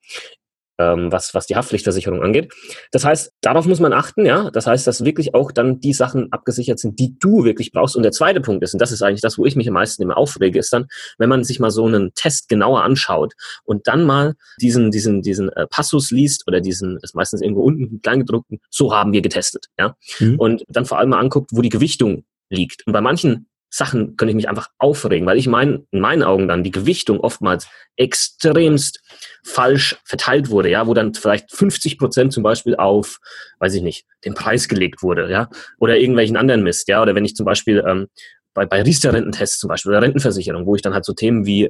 ähm, 0.80 1.12
was, 1.12 1.34
was 1.36 1.46
die 1.46 1.56
Haftpflichtversicherung 1.56 2.24
angeht. 2.24 2.52
Das 2.92 3.06
heißt, 3.06 3.34
darauf 3.42 3.66
muss 3.66 3.80
man 3.80 3.94
achten, 3.94 4.26
ja. 4.26 4.50
Das 4.52 4.66
heißt, 4.66 4.88
dass 4.88 5.04
wirklich 5.06 5.36
auch 5.36 5.52
dann 5.52 5.80
die 5.80 5.94
Sachen 5.94 6.32
abgesichert 6.32 6.80
sind, 6.80 6.98
die 6.98 7.20
du 7.20 7.44
wirklich 7.44 7.72
brauchst. 7.72 7.96
Und 7.96 8.04
der 8.04 8.14
zweite 8.14 8.42
Punkt 8.42 8.64
ist, 8.64 8.74
und 8.74 8.82
das 8.82 8.92
ist 8.92 9.02
eigentlich 9.02 9.22
das, 9.22 9.38
wo 9.38 9.46
ich 9.46 9.56
mich 9.56 9.68
am 9.68 9.74
meisten 9.74 10.02
immer 10.02 10.18
aufrege, 10.18 10.58
ist 10.58 10.72
dann, 10.74 10.88
wenn 11.18 11.30
man 11.30 11.44
sich 11.44 11.60
mal 11.60 11.70
so 11.70 11.86
einen 11.86 12.14
Test 12.16 12.48
genauer 12.48 12.84
anschaut 12.84 13.34
und 13.66 13.88
dann 13.88 14.06
mal 14.06 14.36
diesen, 14.62 14.90
diesen, 14.90 15.22
diesen 15.22 15.50
äh, 15.50 15.68
Passus 15.68 16.12
liest 16.12 16.48
oder 16.48 16.62
diesen, 16.62 16.98
ist 17.02 17.14
meistens 17.14 17.42
irgendwo 17.42 17.62
unten 17.62 18.02
kleingedruckten, 18.02 18.60
so 18.70 18.94
haben 18.96 19.12
wir 19.12 19.22
getestet, 19.22 19.68
ja. 19.78 19.96
Mhm. 20.20 20.40
Und 20.40 20.64
dann 20.70 20.86
vor 20.86 20.98
allem 20.98 21.10
mal 21.10 21.20
anguckt, 21.20 21.52
wo 21.54 21.62
die 21.62 21.70
Gewichtung 21.70 22.24
liegt. 22.50 22.88
Und 22.88 22.94
bei 22.94 23.02
manchen 23.02 23.49
Sachen 23.70 24.18
könnte 24.18 24.32
ich 24.32 24.36
mich 24.36 24.50
einfach 24.50 24.68
aufregen, 24.80 25.28
weil 25.28 25.38
ich 25.38 25.48
mein, 25.48 25.86
in 25.92 26.00
meinen 26.00 26.24
Augen 26.24 26.48
dann 26.48 26.64
die 26.64 26.72
Gewichtung 26.72 27.20
oftmals 27.20 27.68
extremst 27.96 29.02
falsch 29.44 29.98
verteilt 30.06 30.50
wurde, 30.50 30.70
ja, 30.70 30.88
wo 30.88 30.94
dann 30.94 31.14
vielleicht 31.14 31.52
50 31.52 31.98
Prozent 31.98 32.34
zum 32.34 32.44
Beispiel 32.44 32.76
auf, 32.76 33.20
weiß 33.60 33.76
ich 33.76 33.84
nicht, 33.84 34.06
den 34.26 34.34
Preis 34.34 34.68
gelegt 34.68 35.04
wurde, 35.04 35.30
ja, 35.30 35.50
oder 35.80 35.98
irgendwelchen 35.98 36.38
anderen 36.38 36.64
Mist, 36.64 36.88
ja, 36.88 37.02
oder 37.02 37.14
wenn 37.14 37.26
ich 37.26 37.36
zum 37.36 37.46
Beispiel 37.46 37.84
ähm, 37.88 38.08
bei, 38.54 38.66
bei 38.66 38.82
Riester-Rententests 38.82 39.60
zum 39.60 39.68
Beispiel 39.68 39.92
oder 39.92 40.02
Rentenversicherung, 40.02 40.66
wo 40.66 40.76
ich 40.76 40.82
dann 40.82 40.94
halt 40.94 41.06
so 41.06 41.14
Themen 41.14 41.46
wie 41.46 41.70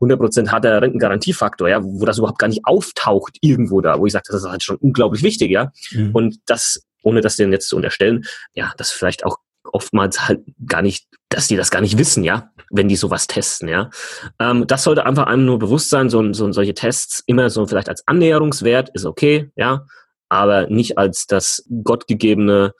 100% 0.00 0.48
hat 0.48 0.64
der 0.64 0.80
Rentengarantiefaktor, 0.80 1.68
ja, 1.68 1.82
wo 1.82 2.04
das 2.04 2.18
überhaupt 2.18 2.38
gar 2.38 2.48
nicht 2.48 2.64
auftaucht 2.64 3.36
irgendwo 3.40 3.80
da, 3.80 3.98
wo 3.98 4.06
ich 4.06 4.12
sage, 4.12 4.24
das 4.28 4.42
ist 4.42 4.48
halt 4.48 4.62
schon 4.62 4.76
unglaublich 4.76 5.22
wichtig, 5.22 5.50
ja. 5.50 5.72
Mhm. 5.90 6.10
Und 6.12 6.36
das, 6.46 6.82
ohne 7.02 7.20
das 7.20 7.36
denen 7.36 7.52
jetzt 7.52 7.68
zu 7.68 7.76
unterstellen, 7.76 8.24
ja, 8.54 8.72
das 8.76 8.92
vielleicht 8.92 9.24
auch 9.24 9.38
oftmals 9.64 10.28
halt 10.28 10.40
gar 10.66 10.82
nicht, 10.82 11.06
dass 11.28 11.48
die 11.48 11.56
das 11.56 11.70
gar 11.70 11.80
nicht 11.80 11.98
wissen, 11.98 12.24
ja, 12.24 12.50
wenn 12.70 12.88
die 12.88 12.96
sowas 12.96 13.26
testen, 13.26 13.68
ja. 13.68 13.90
Ähm, 14.38 14.66
das 14.66 14.84
sollte 14.84 15.06
einfach 15.06 15.26
einem 15.26 15.44
nur 15.44 15.58
bewusst 15.58 15.90
sein, 15.90 16.10
so, 16.10 16.32
so 16.32 16.50
solche 16.52 16.74
Tests 16.74 17.22
immer 17.26 17.50
so 17.50 17.66
vielleicht 17.66 17.88
als 17.88 18.06
Annäherungswert 18.06 18.90
ist 18.94 19.06
okay, 19.06 19.50
ja, 19.56 19.86
aber 20.28 20.68
nicht 20.68 20.98
als 20.98 21.26
das 21.26 21.64
gottgegebene 21.82 22.74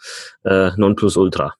äh, 0.44 0.70
Nonplusultra. 0.76 1.54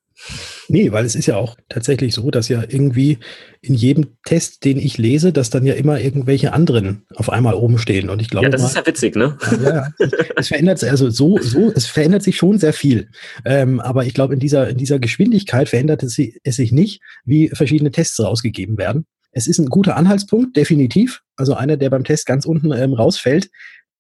Nee, 0.69 0.93
weil 0.93 1.05
es 1.05 1.15
ist 1.15 1.27
ja 1.27 1.37
auch 1.37 1.57
tatsächlich 1.69 2.15
so, 2.15 2.31
dass 2.31 2.49
ja 2.49 2.63
irgendwie 2.69 3.19
in 3.61 3.75
jedem 3.75 4.17
Test, 4.25 4.65
den 4.65 4.79
ich 4.79 4.99
lese, 4.99 5.33
dass 5.33 5.51
dann 5.51 5.67
ja 5.67 5.75
immer 5.75 6.01
irgendwelche 6.01 6.53
anderen 6.53 7.03
auf 7.15 7.31
einmal 7.31 7.55
oben 7.55 7.79
stehen. 7.79 8.09
Und 8.11 8.21
ich 8.21 8.31
glaube. 8.31 8.47
Ja, 8.47 8.51
das 8.51 8.63
mal, 8.63 8.69
ist 8.69 8.77
ja 8.77 8.87
witzig, 8.87 9.17
ne? 9.17 9.37
Ja, 9.63 9.89
es 10.37 10.49
verändert 10.49 10.79
sich, 10.79 10.91
also 10.91 11.11
so, 11.11 11.39
so, 11.39 11.73
es 11.75 11.87
verändert 11.87 12.23
sich 12.23 12.37
schon 12.37 12.59
sehr 12.59 12.73
viel. 12.73 13.09
Ähm, 13.45 13.81
aber 13.81 14.05
ich 14.05 14.15
glaube, 14.15 14.35
in 14.35 14.41
dieser, 14.41 14.69
in 14.69 14.77
dieser 14.77 14.99
Geschwindigkeit 14.99 15.69
verändert 15.69 16.03
es, 16.03 16.19
es 16.45 16.57
sich 16.57 16.73
nicht, 16.73 17.01
wie 17.25 17.49
verschiedene 17.49 17.91
Tests 17.91 18.21
rausgegeben 18.21 18.79
werden. 18.79 19.07
Es 19.33 19.47
ist 19.47 19.59
ein 19.59 19.67
guter 19.67 19.97
Anhaltspunkt, 19.97 20.57
definitiv. 20.57 21.21
Also 21.37 21.55
einer, 21.55 21.77
der 21.77 21.91
beim 21.91 22.05
Test 22.05 22.27
ganz 22.27 22.47
unten 22.47 22.73
ähm, 22.73 22.95
rausfällt, 22.95 23.49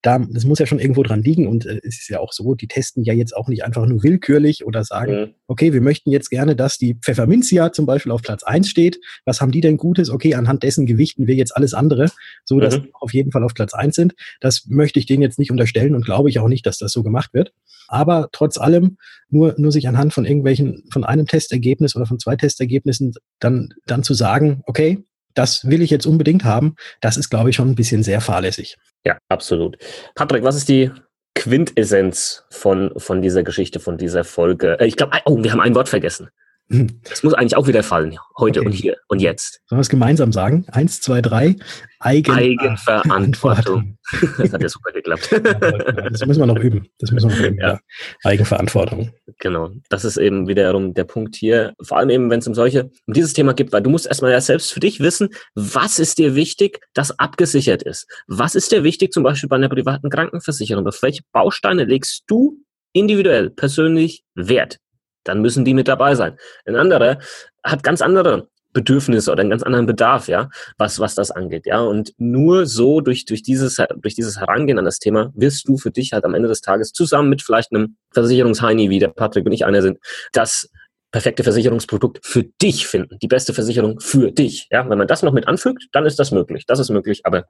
da, 0.02 0.19
das 0.19 0.45
muss 0.45 0.59
ja 0.59 0.66
schon 0.66 0.78
irgendwo 0.78 1.02
dran 1.02 1.23
liegen 1.23 1.47
und 1.47 1.66
äh, 1.66 1.80
es 1.83 2.00
ist 2.00 2.09
ja 2.09 2.21
auch 2.21 2.33
so, 2.33 2.54
die 2.54 2.69
testen 2.69 3.04
ja 3.04 3.12
jetzt 3.12 3.37
auch 3.37 3.49
nicht 3.49 3.64
einfach 3.64 3.85
nur 3.87 4.02
willkürlich 4.02 4.64
oder 4.64 4.85
sagen, 4.85 5.12
mhm. 5.12 5.35
okay, 5.47 5.73
wir 5.73 5.80
möchten 5.80 6.11
jetzt 6.11 6.30
gerne, 6.30 6.57
dass 6.57 6.78
die 6.78 6.95
Pfefferminzia 6.95 7.73
zum 7.73 7.87
Beispiel 7.87 8.12
auf 8.12 8.23
Platz 8.23 8.42
eins 8.42 8.69
steht. 8.71 8.99
Was 9.25 9.40
haben 9.40 9.52
die 9.52 9.61
denn 9.61 9.76
Gutes? 9.76 10.11
Okay, 10.11 10.35
anhand 10.35 10.62
dessen 10.62 10.87
gewichten 10.87 11.26
wir 11.26 11.35
jetzt 11.35 11.54
alles 11.54 11.75
andere, 11.75 12.07
so 12.45 12.61
dass 12.61 12.78
mhm. 12.78 12.88
auf 12.95 13.12
jeden 13.12 13.30
Fall 13.30 13.45
auf 13.45 13.54
Platz 13.54 13.75
eins 13.75 13.97
sind. 13.97 14.14
Das 14.40 14.66
möchte 14.66 14.99
ich 14.99 15.07
denen 15.07 15.23
jetzt 15.23 15.38
nicht 15.38 15.50
unterstellen 15.50 15.95
und 15.95 16.04
glaube 16.04 16.30
ich 16.30 16.38
auch 16.38 16.49
nicht, 16.49 16.66
dass 16.66 16.78
das 16.78 16.92
so 16.92 17.02
gemacht 17.02 17.35
wird. 17.35 17.52
Aber 17.88 18.28
trotz 18.33 18.57
allem, 18.57 18.97
nur, 19.28 19.54
nur 19.59 19.73
sich 19.73 19.88
anhand 19.88 20.14
von 20.14 20.25
irgendwelchen, 20.25 20.85
von 20.92 21.04
einem 21.04 21.26
Testergebnis 21.26 21.97
oder 21.97 22.07
von 22.07 22.19
zwei 22.19 22.37
Testergebnissen 22.37 23.12
dann, 23.40 23.71
dann 23.87 24.02
zu 24.02 24.14
sagen, 24.14 24.62
okay, 24.66 25.04
das 25.35 25.69
will 25.69 25.83
ich 25.83 25.90
jetzt 25.90 26.07
unbedingt 26.07 26.45
haben, 26.45 26.75
das 27.00 27.16
ist, 27.16 27.30
glaube 27.30 27.50
ich, 27.50 27.57
schon 27.57 27.69
ein 27.69 27.75
bisschen 27.75 28.02
sehr 28.02 28.21
fahrlässig. 28.21 28.76
Ja, 29.04 29.19
absolut. 29.28 29.78
Patrick, 30.14 30.45
was 30.45 30.57
ist 30.57 30.69
die 30.69 30.90
Quintessenz 31.35 32.45
von, 32.50 32.92
von 32.99 33.23
dieser 33.23 33.42
Geschichte, 33.42 33.80
von 33.80 33.97
dieser 33.97 34.25
Folge? 34.25 34.78
Äh, 34.78 34.87
ich 34.87 34.97
glaube, 34.97 35.19
oh, 35.25 35.42
wir 35.42 35.52
haben 35.52 35.61
ein 35.61 35.75
Wort 35.75 35.88
vergessen. 35.88 36.30
Das 36.71 37.25
muss 37.25 37.35
eigentlich 37.35 37.57
auch 37.57 37.67
wieder 37.67 37.83
fallen, 37.83 38.17
heute 38.39 38.61
okay. 38.61 38.69
und 38.69 38.73
hier 38.73 38.97
und 39.09 39.21
jetzt. 39.21 39.61
Sollen 39.67 39.79
wir 39.79 39.83
es 39.83 39.89
gemeinsam 39.89 40.33
sagen? 40.33 40.65
Eins, 40.71 41.00
zwei, 41.00 41.21
drei. 41.21 41.57
Eigen 41.99 42.33
Eigenverantwortung. 42.33 43.97
Das 44.39 44.53
hat 44.53 44.61
ja 44.62 44.69
super 44.69 44.91
geklappt. 44.91 45.31
das 45.31 46.27
müssen 46.27 46.41
wir 46.41 46.47
noch 46.47 46.59
üben. 46.59 46.89
Das 46.99 47.12
müssen 47.12 47.31
wir 47.31 47.37
noch 47.37 47.45
üben. 47.45 47.59
Ja. 47.59 47.69
ja. 47.75 47.81
Eigenverantwortung. 48.25 49.12
Genau. 49.39 49.71
Das 49.89 50.05
ist 50.05 50.17
eben 50.17 50.49
wiederum 50.49 50.95
der 50.95 51.05
Punkt 51.05 51.37
hier. 51.37 51.75
Vor 51.81 51.99
allem 51.99 52.11
eben, 52.11 52.31
wenn 52.31 52.41
es 52.41 52.49
um 52.49 52.55
solche, 52.55 52.91
um 53.07 53.15
dieses 53.15 53.35
Thema 53.35 53.55
gibt, 53.55 53.73
weil 53.73 53.83
du 53.83 53.91
musst 53.91 54.07
erstmal 54.07 54.33
ja 54.33 54.41
selbst 54.41 54.73
für 54.73 54.81
dich 54.81 54.99
wissen, 54.99 55.29
was 55.55 56.00
ist 56.00 56.19
dir 56.19 56.35
wichtig, 56.35 56.81
das 56.93 57.17
abgesichert 57.21 57.85
ist. 57.85 58.07
Was 58.27 58.57
ist 58.57 58.73
dir 58.73 58.83
wichtig, 58.83 59.12
zum 59.12 59.23
Beispiel 59.23 59.49
bei 59.49 59.57
einer 59.57 59.69
privaten 59.69 60.11
Krankenversicherung? 60.11 60.87
Auf 60.87 61.03
welche 61.03 61.23
Bausteine 61.33 61.85
legst 61.85 62.25
du 62.27 62.57
individuell, 62.93 63.50
persönlich 63.50 64.25
Wert? 64.35 64.79
Dann 65.25 65.41
müssen 65.41 65.65
die 65.65 65.75
mit 65.75 65.89
dabei 65.89 66.15
sein. 66.15 66.37
Ein 66.67 66.77
anderer 66.77 67.19
hat 67.62 67.83
ganz 67.83 68.03
andere 68.03 68.49
Bedürfnisse 68.73 69.33
oder 69.33 69.41
einen 69.41 69.50
ganz 69.50 69.62
anderen 69.62 69.87
Bedarf, 69.87 70.29
ja, 70.29 70.49
was, 70.79 71.00
was 71.00 71.15
das 71.15 71.31
angeht, 71.31 71.67
ja. 71.67 71.81
Und 71.81 72.12
nur 72.19 72.67
so 72.67 73.00
durch, 73.00 73.25
durch 73.25 73.43
dieses, 73.43 73.77
durch 73.97 74.15
dieses 74.15 74.39
Herangehen 74.39 74.79
an 74.79 74.85
das 74.85 74.99
Thema 74.99 75.33
wirst 75.35 75.67
du 75.69 75.77
für 75.77 75.91
dich 75.91 76.12
halt 76.12 76.25
am 76.25 76.35
Ende 76.35 76.49
des 76.49 76.61
Tages 76.61 76.93
zusammen 76.93 77.29
mit 77.29 77.43
vielleicht 77.43 77.73
einem 77.73 77.97
Versicherungsheini, 78.12 78.89
wie 78.91 79.00
der 79.00 79.09
Patrick 79.09 79.47
und 79.47 79.53
ich 79.53 79.65
einer 79.65 79.83
sind, 79.83 79.99
das 80.33 80.71
perfekte 81.11 81.43
Versicherungsprodukt 81.43 82.25
für 82.25 82.45
dich 82.45 82.87
finden. 82.87 83.19
Die 83.19 83.27
beste 83.27 83.53
Versicherung 83.53 83.99
für 83.99 84.31
dich, 84.31 84.69
ja. 84.71 84.89
Wenn 84.89 84.99
man 84.99 85.09
das 85.09 85.23
noch 85.23 85.33
mit 85.33 85.49
anfügt, 85.49 85.89
dann 85.93 86.07
ist 86.07 86.19
das 86.19 86.31
möglich. 86.31 86.65
Das 86.67 86.79
ist 86.79 86.91
möglich, 86.91 87.23
aber 87.25 87.47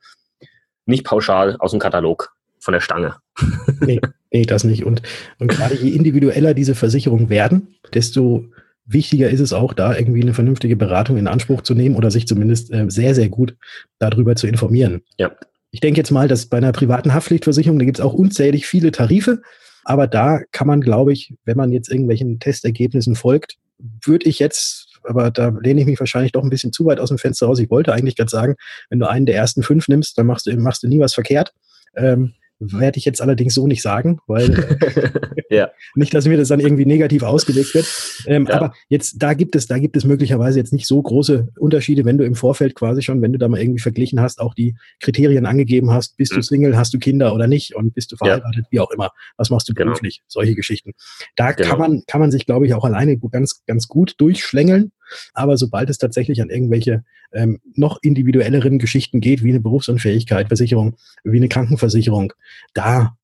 nicht 0.86 1.04
pauschal 1.04 1.56
aus 1.58 1.72
dem 1.72 1.80
Katalog 1.80 2.32
von 2.60 2.72
der 2.72 2.80
Stange. 2.80 3.16
Nee, 3.80 4.00
nee 4.30 4.44
das 4.44 4.64
nicht. 4.64 4.84
Und, 4.84 5.02
und 5.38 5.48
gerade 5.48 5.74
je 5.74 5.90
individueller 5.90 6.52
diese 6.52 6.74
Versicherungen 6.74 7.30
werden, 7.30 7.68
desto 7.94 8.44
wichtiger 8.84 9.30
ist 9.30 9.40
es 9.40 9.52
auch, 9.52 9.72
da 9.72 9.96
irgendwie 9.96 10.20
eine 10.20 10.34
vernünftige 10.34 10.76
Beratung 10.76 11.16
in 11.16 11.26
Anspruch 11.26 11.62
zu 11.62 11.74
nehmen 11.74 11.96
oder 11.96 12.10
sich 12.10 12.26
zumindest 12.26 12.70
äh, 12.72 12.86
sehr, 12.88 13.14
sehr 13.14 13.30
gut 13.30 13.56
darüber 13.98 14.36
zu 14.36 14.46
informieren. 14.46 15.00
Ja. 15.18 15.32
Ich 15.70 15.80
denke 15.80 15.98
jetzt 15.98 16.10
mal, 16.10 16.28
dass 16.28 16.46
bei 16.46 16.58
einer 16.58 16.72
privaten 16.72 17.14
Haftpflichtversicherung, 17.14 17.78
da 17.78 17.84
gibt 17.84 17.98
es 17.98 18.04
auch 18.04 18.12
unzählig 18.12 18.66
viele 18.66 18.90
Tarife, 18.90 19.40
aber 19.84 20.06
da 20.06 20.40
kann 20.52 20.66
man, 20.66 20.80
glaube 20.80 21.12
ich, 21.12 21.34
wenn 21.44 21.56
man 21.56 21.72
jetzt 21.72 21.88
irgendwelchen 21.88 22.38
Testergebnissen 22.38 23.14
folgt, 23.14 23.56
würde 23.78 24.28
ich 24.28 24.38
jetzt 24.40 24.90
aber 25.04 25.30
da 25.30 25.48
lehne 25.48 25.80
ich 25.80 25.86
mich 25.86 26.00
wahrscheinlich 26.00 26.32
doch 26.32 26.42
ein 26.42 26.50
bisschen 26.50 26.72
zu 26.72 26.84
weit 26.86 27.00
aus 27.00 27.08
dem 27.08 27.18
Fenster 27.18 27.46
raus. 27.46 27.58
Ich 27.58 27.70
wollte 27.70 27.92
eigentlich 27.92 28.16
gerade 28.16 28.30
sagen, 28.30 28.56
wenn 28.90 28.98
du 28.98 29.08
einen 29.08 29.26
der 29.26 29.36
ersten 29.36 29.62
fünf 29.62 29.88
nimmst, 29.88 30.18
dann 30.18 30.26
machst 30.26 30.46
du, 30.46 30.54
machst 30.56 30.82
du 30.82 30.88
nie 30.88 31.00
was 31.00 31.14
verkehrt. 31.14 31.52
Ähm, 31.96 32.34
werde 32.60 32.98
ich 32.98 33.06
jetzt 33.06 33.22
allerdings 33.22 33.54
so 33.54 33.66
nicht 33.66 33.82
sagen, 33.82 34.20
weil 34.26 35.34
ja. 35.50 35.70
nicht, 35.94 36.12
dass 36.12 36.26
mir 36.26 36.36
das 36.36 36.48
dann 36.48 36.60
irgendwie 36.60 36.84
negativ 36.84 37.22
ausgelegt 37.22 37.74
wird. 37.74 37.86
Ähm, 38.26 38.46
ja. 38.48 38.54
Aber 38.54 38.74
jetzt, 38.88 39.22
da 39.22 39.32
gibt 39.32 39.56
es, 39.56 39.66
da 39.66 39.78
gibt 39.78 39.96
es 39.96 40.04
möglicherweise 40.04 40.58
jetzt 40.58 40.72
nicht 40.72 40.86
so 40.86 41.00
große 41.00 41.48
Unterschiede, 41.58 42.04
wenn 42.04 42.18
du 42.18 42.24
im 42.24 42.34
Vorfeld 42.34 42.74
quasi 42.74 43.02
schon, 43.02 43.22
wenn 43.22 43.32
du 43.32 43.38
da 43.38 43.48
mal 43.48 43.60
irgendwie 43.60 43.80
verglichen 43.80 44.20
hast, 44.20 44.40
auch 44.40 44.54
die 44.54 44.76
Kriterien 45.00 45.46
angegeben 45.46 45.90
hast, 45.90 46.16
bist 46.18 46.32
mhm. 46.32 46.36
du 46.36 46.42
Single, 46.42 46.76
hast 46.76 46.92
du 46.92 46.98
Kinder 46.98 47.34
oder 47.34 47.46
nicht 47.46 47.74
und 47.74 47.94
bist 47.94 48.12
du 48.12 48.16
verheiratet, 48.16 48.64
ja. 48.64 48.68
wie 48.70 48.80
auch 48.80 48.90
immer. 48.90 49.10
Was 49.38 49.48
machst 49.48 49.68
du 49.68 49.74
genau. 49.74 49.92
beruflich? 49.92 50.18
Genau. 50.18 50.26
Solche 50.28 50.54
Geschichten. 50.54 50.92
Da 51.36 51.52
genau. 51.52 51.70
kann 51.70 51.78
man, 51.78 52.02
kann 52.06 52.20
man 52.20 52.30
sich, 52.30 52.44
glaube 52.44 52.66
ich, 52.66 52.74
auch 52.74 52.84
alleine 52.84 53.18
ganz, 53.18 53.62
ganz 53.66 53.88
gut 53.88 54.14
durchschlängeln. 54.18 54.92
Aber 55.34 55.56
sobald 55.56 55.90
es 55.90 55.98
tatsächlich 55.98 56.40
an 56.42 56.50
irgendwelche 56.50 57.04
ähm, 57.32 57.60
noch 57.74 57.98
individuelleren 58.02 58.78
Geschichten 58.78 59.20
geht, 59.20 59.42
wie 59.42 59.50
eine 59.50 59.60
Berufsunfähigkeit, 59.60 60.48
Versicherung, 60.48 60.96
wie 61.24 61.36
eine 61.36 61.48
Krankenversicherung, 61.48 62.32
da, 62.74 63.16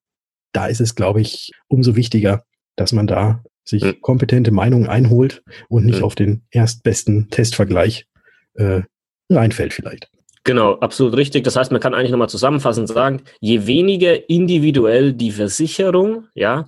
da 0.52 0.66
ist 0.66 0.81
es, 0.81 0.95
glaube 0.95 1.21
ich, 1.21 1.52
umso 1.69 1.97
wichtiger, 1.97 2.45
dass 2.76 2.93
man 2.93 3.07
da 3.07 3.43
sich 3.64 3.83
mhm. 3.83 4.00
kompetente 4.00 4.52
Meinungen 4.52 4.88
einholt 4.88 5.43
und 5.69 5.85
nicht 5.85 5.99
mhm. 5.99 6.05
auf 6.05 6.14
den 6.14 6.43
erstbesten 6.50 7.31
Testvergleich 7.31 8.07
äh, 8.55 8.83
reinfällt 9.28 9.73
vielleicht. 9.75 10.09
Genau, 10.45 10.75
absolut 10.75 11.16
richtig. 11.16 11.43
Das 11.43 11.57
heißt, 11.57 11.73
man 11.73 11.81
kann 11.81 11.93
eigentlich 11.93 12.12
nochmal 12.12 12.28
zusammenfassend 12.28 12.87
sagen, 12.87 13.23
je 13.40 13.66
weniger 13.66 14.31
individuell 14.31 15.12
die 15.12 15.33
Versicherung, 15.33 16.28
ja, 16.35 16.66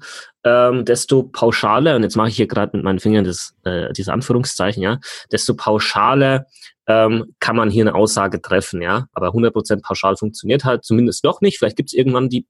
ähm, 0.48 0.84
desto 0.84 1.24
pauschaler, 1.24 1.96
und 1.96 2.02
jetzt 2.02 2.16
mache 2.16 2.28
ich 2.28 2.36
hier 2.36 2.46
gerade 2.46 2.76
mit 2.76 2.84
meinen 2.84 3.00
Fingern 3.00 3.24
das, 3.24 3.54
äh, 3.64 3.92
diese 3.92 4.12
Anführungszeichen, 4.12 4.82
ja, 4.82 4.98
desto 5.30 5.54
pauschaler 5.54 6.46
ähm, 6.86 7.34
kann 7.38 7.56
man 7.56 7.70
hier 7.70 7.84
eine 7.84 7.94
Aussage 7.94 8.40
treffen, 8.40 8.80
ja. 8.80 9.06
Aber 9.12 9.28
100% 9.28 9.82
pauschal 9.82 10.16
funktioniert 10.16 10.64
halt 10.64 10.84
zumindest 10.84 11.22
noch 11.24 11.40
nicht. 11.40 11.58
Vielleicht 11.58 11.76
gibt 11.76 11.90
es 11.90 11.94
irgendwann 11.94 12.28
die 12.28 12.46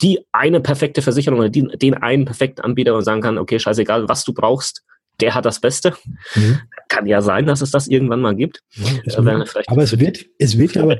die 0.00 0.18
eine 0.32 0.60
perfekte 0.60 1.00
Versicherung 1.00 1.38
oder 1.38 1.48
die, 1.48 1.62
den 1.62 1.94
einen 1.94 2.24
perfekten 2.24 2.62
Anbieter 2.62 2.96
und 2.96 3.04
sagen 3.04 3.20
kann, 3.20 3.38
okay, 3.38 3.60
scheißegal, 3.60 4.08
was 4.08 4.24
du 4.24 4.32
brauchst, 4.34 4.82
der 5.20 5.34
hat 5.34 5.44
das 5.44 5.60
Beste. 5.60 5.94
Mhm. 6.34 6.60
Kann 6.88 7.06
ja 7.06 7.22
sein, 7.22 7.46
dass 7.46 7.60
es 7.60 7.70
das 7.70 7.86
irgendwann 7.86 8.20
mal 8.20 8.34
gibt. 8.34 8.60
Ja, 9.04 9.18
äh, 9.18 9.44
aber 9.68 9.82
es 9.82 9.98
wird, 10.00 10.26
es 10.38 10.58
wird 10.58 10.74
ja 10.74 10.82
aber 10.82 10.96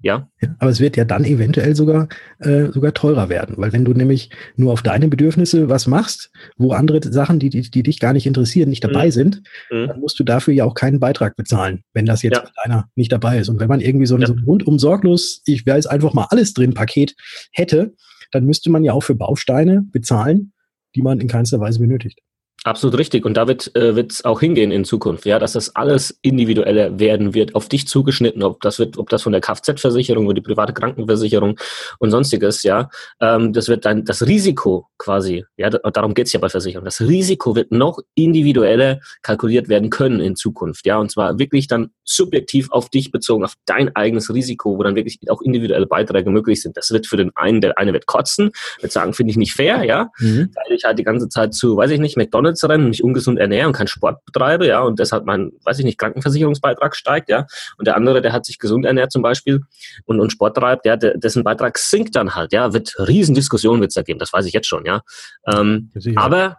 ja. 0.00 0.28
Aber 0.58 0.70
es 0.70 0.80
wird 0.80 0.96
ja 0.96 1.04
dann 1.04 1.24
eventuell 1.24 1.74
sogar, 1.74 2.08
äh, 2.38 2.66
sogar 2.66 2.92
teurer 2.92 3.28
werden, 3.28 3.56
weil 3.58 3.72
wenn 3.72 3.84
du 3.84 3.92
nämlich 3.92 4.30
nur 4.56 4.72
auf 4.72 4.82
deine 4.82 5.08
Bedürfnisse 5.08 5.68
was 5.68 5.86
machst, 5.86 6.30
wo 6.56 6.72
andere 6.72 7.00
Sachen, 7.10 7.38
die, 7.38 7.50
die, 7.50 7.70
die 7.70 7.82
dich 7.82 7.98
gar 7.98 8.12
nicht 8.12 8.26
interessieren, 8.26 8.68
nicht 8.68 8.84
dabei 8.84 9.06
mhm. 9.06 9.10
sind, 9.10 9.42
mhm. 9.70 9.88
dann 9.88 10.00
musst 10.00 10.18
du 10.18 10.24
dafür 10.24 10.54
ja 10.54 10.64
auch 10.64 10.74
keinen 10.74 11.00
Beitrag 11.00 11.36
bezahlen, 11.36 11.82
wenn 11.92 12.06
das 12.06 12.22
jetzt 12.22 12.36
ja. 12.36 12.44
einer 12.62 12.88
nicht 12.94 13.10
dabei 13.10 13.38
ist. 13.38 13.48
Und 13.48 13.58
wenn 13.58 13.68
man 13.68 13.80
irgendwie 13.80 14.06
so 14.06 14.16
ein, 14.16 14.20
ja. 14.20 14.26
so 14.26 14.34
rundum 14.46 14.78
sorglos, 14.78 15.42
ich 15.46 15.66
weiß 15.66 15.86
einfach 15.86 16.12
mal 16.12 16.26
alles 16.30 16.52
drin 16.52 16.74
Paket 16.74 17.14
hätte, 17.52 17.94
dann 18.32 18.44
müsste 18.44 18.70
man 18.70 18.84
ja 18.84 18.92
auch 18.92 19.02
für 19.02 19.14
Bausteine 19.14 19.84
bezahlen, 19.92 20.52
die 20.94 21.02
man 21.02 21.20
in 21.20 21.28
keinster 21.28 21.60
Weise 21.60 21.78
benötigt. 21.78 22.20
Absolut 22.66 22.98
richtig. 22.98 23.24
Und 23.24 23.36
da 23.36 23.46
wird 23.46 23.70
äh, 23.76 23.92
es 23.92 24.24
auch 24.24 24.40
hingehen 24.40 24.72
in 24.72 24.84
Zukunft, 24.84 25.24
ja, 25.24 25.38
dass 25.38 25.52
das 25.52 25.76
alles 25.76 26.18
individueller 26.22 26.98
werden 26.98 27.32
wird, 27.32 27.54
auf 27.54 27.68
dich 27.68 27.86
zugeschnitten, 27.86 28.42
ob 28.42 28.60
das 28.60 28.80
wird, 28.80 28.98
ob 28.98 29.08
das 29.08 29.22
von 29.22 29.30
der 29.30 29.40
Kfz-Versicherung 29.40 30.26
oder 30.26 30.34
die 30.34 30.40
private 30.40 30.72
Krankenversicherung 30.72 31.60
und 32.00 32.10
sonstiges, 32.10 32.64
ja. 32.64 32.90
Ähm, 33.20 33.52
das 33.52 33.68
wird 33.68 33.84
dann 33.84 34.04
das 34.04 34.26
Risiko 34.26 34.88
quasi, 34.98 35.44
ja, 35.56 35.70
darum 35.70 36.12
geht 36.12 36.26
es 36.26 36.32
ja 36.32 36.40
bei 36.40 36.48
Versicherungen. 36.48 36.86
Das 36.86 37.00
Risiko 37.00 37.54
wird 37.54 37.70
noch 37.70 38.00
individueller 38.16 38.98
kalkuliert 39.22 39.68
werden 39.68 39.88
können 39.88 40.18
in 40.18 40.34
Zukunft, 40.34 40.86
ja. 40.86 40.98
Und 40.98 41.12
zwar 41.12 41.38
wirklich 41.38 41.68
dann 41.68 41.90
subjektiv 42.02 42.72
auf 42.72 42.88
dich 42.90 43.12
bezogen, 43.12 43.44
auf 43.44 43.54
dein 43.66 43.94
eigenes 43.94 44.34
Risiko, 44.34 44.76
wo 44.76 44.82
dann 44.82 44.96
wirklich 44.96 45.20
auch 45.28 45.40
individuelle 45.40 45.86
Beiträge 45.86 46.30
möglich 46.30 46.62
sind. 46.62 46.76
Das 46.76 46.90
wird 46.90 47.06
für 47.06 47.16
den 47.16 47.30
einen, 47.36 47.60
der 47.60 47.78
eine 47.78 47.92
wird 47.92 48.06
kotzen, 48.06 48.50
wird 48.80 48.90
sagen, 48.90 49.12
finde 49.12 49.30
ich 49.30 49.36
nicht 49.36 49.52
fair, 49.52 49.84
ja, 49.84 50.10
mhm. 50.18 50.50
weil 50.52 50.76
ich 50.76 50.82
halt 50.82 50.98
die 50.98 51.04
ganze 51.04 51.28
Zeit 51.28 51.54
zu, 51.54 51.76
weiß 51.76 51.92
ich 51.92 52.00
nicht, 52.00 52.16
McDonalds 52.16 52.55
Kaffeesatzrennen, 52.56 52.88
mich 52.88 53.04
ungesund 53.04 53.38
ernähre 53.38 53.66
und 53.66 53.74
keinen 53.74 53.86
Sport 53.86 54.24
betreibe, 54.24 54.66
ja, 54.66 54.80
und 54.80 54.98
deshalb 54.98 55.24
mein, 55.24 55.52
weiß 55.64 55.78
ich 55.78 55.84
nicht, 55.84 55.98
Krankenversicherungsbeitrag 55.98 56.96
steigt, 56.96 57.28
ja, 57.28 57.46
und 57.78 57.86
der 57.86 57.96
andere, 57.96 58.22
der 58.22 58.32
hat 58.32 58.44
sich 58.44 58.58
gesund 58.58 58.84
ernährt 58.84 59.12
zum 59.12 59.22
Beispiel 59.22 59.62
und, 60.06 60.20
und 60.20 60.32
Sport 60.32 60.56
treibt, 60.56 60.86
ja, 60.86 60.96
der, 60.96 61.16
dessen 61.16 61.44
Beitrag 61.44 61.78
sinkt 61.78 62.16
dann 62.16 62.34
halt, 62.34 62.52
ja, 62.52 62.72
wird 62.72 62.94
Riesendiskussionen 62.98 63.80
wird's 63.80 63.94
da 63.94 64.02
geben, 64.02 64.18
das 64.18 64.32
weiß 64.32 64.46
ich 64.46 64.52
jetzt 64.52 64.66
schon, 64.66 64.84
ja. 64.84 65.02
Ähm, 65.46 65.90
aber 66.16 66.58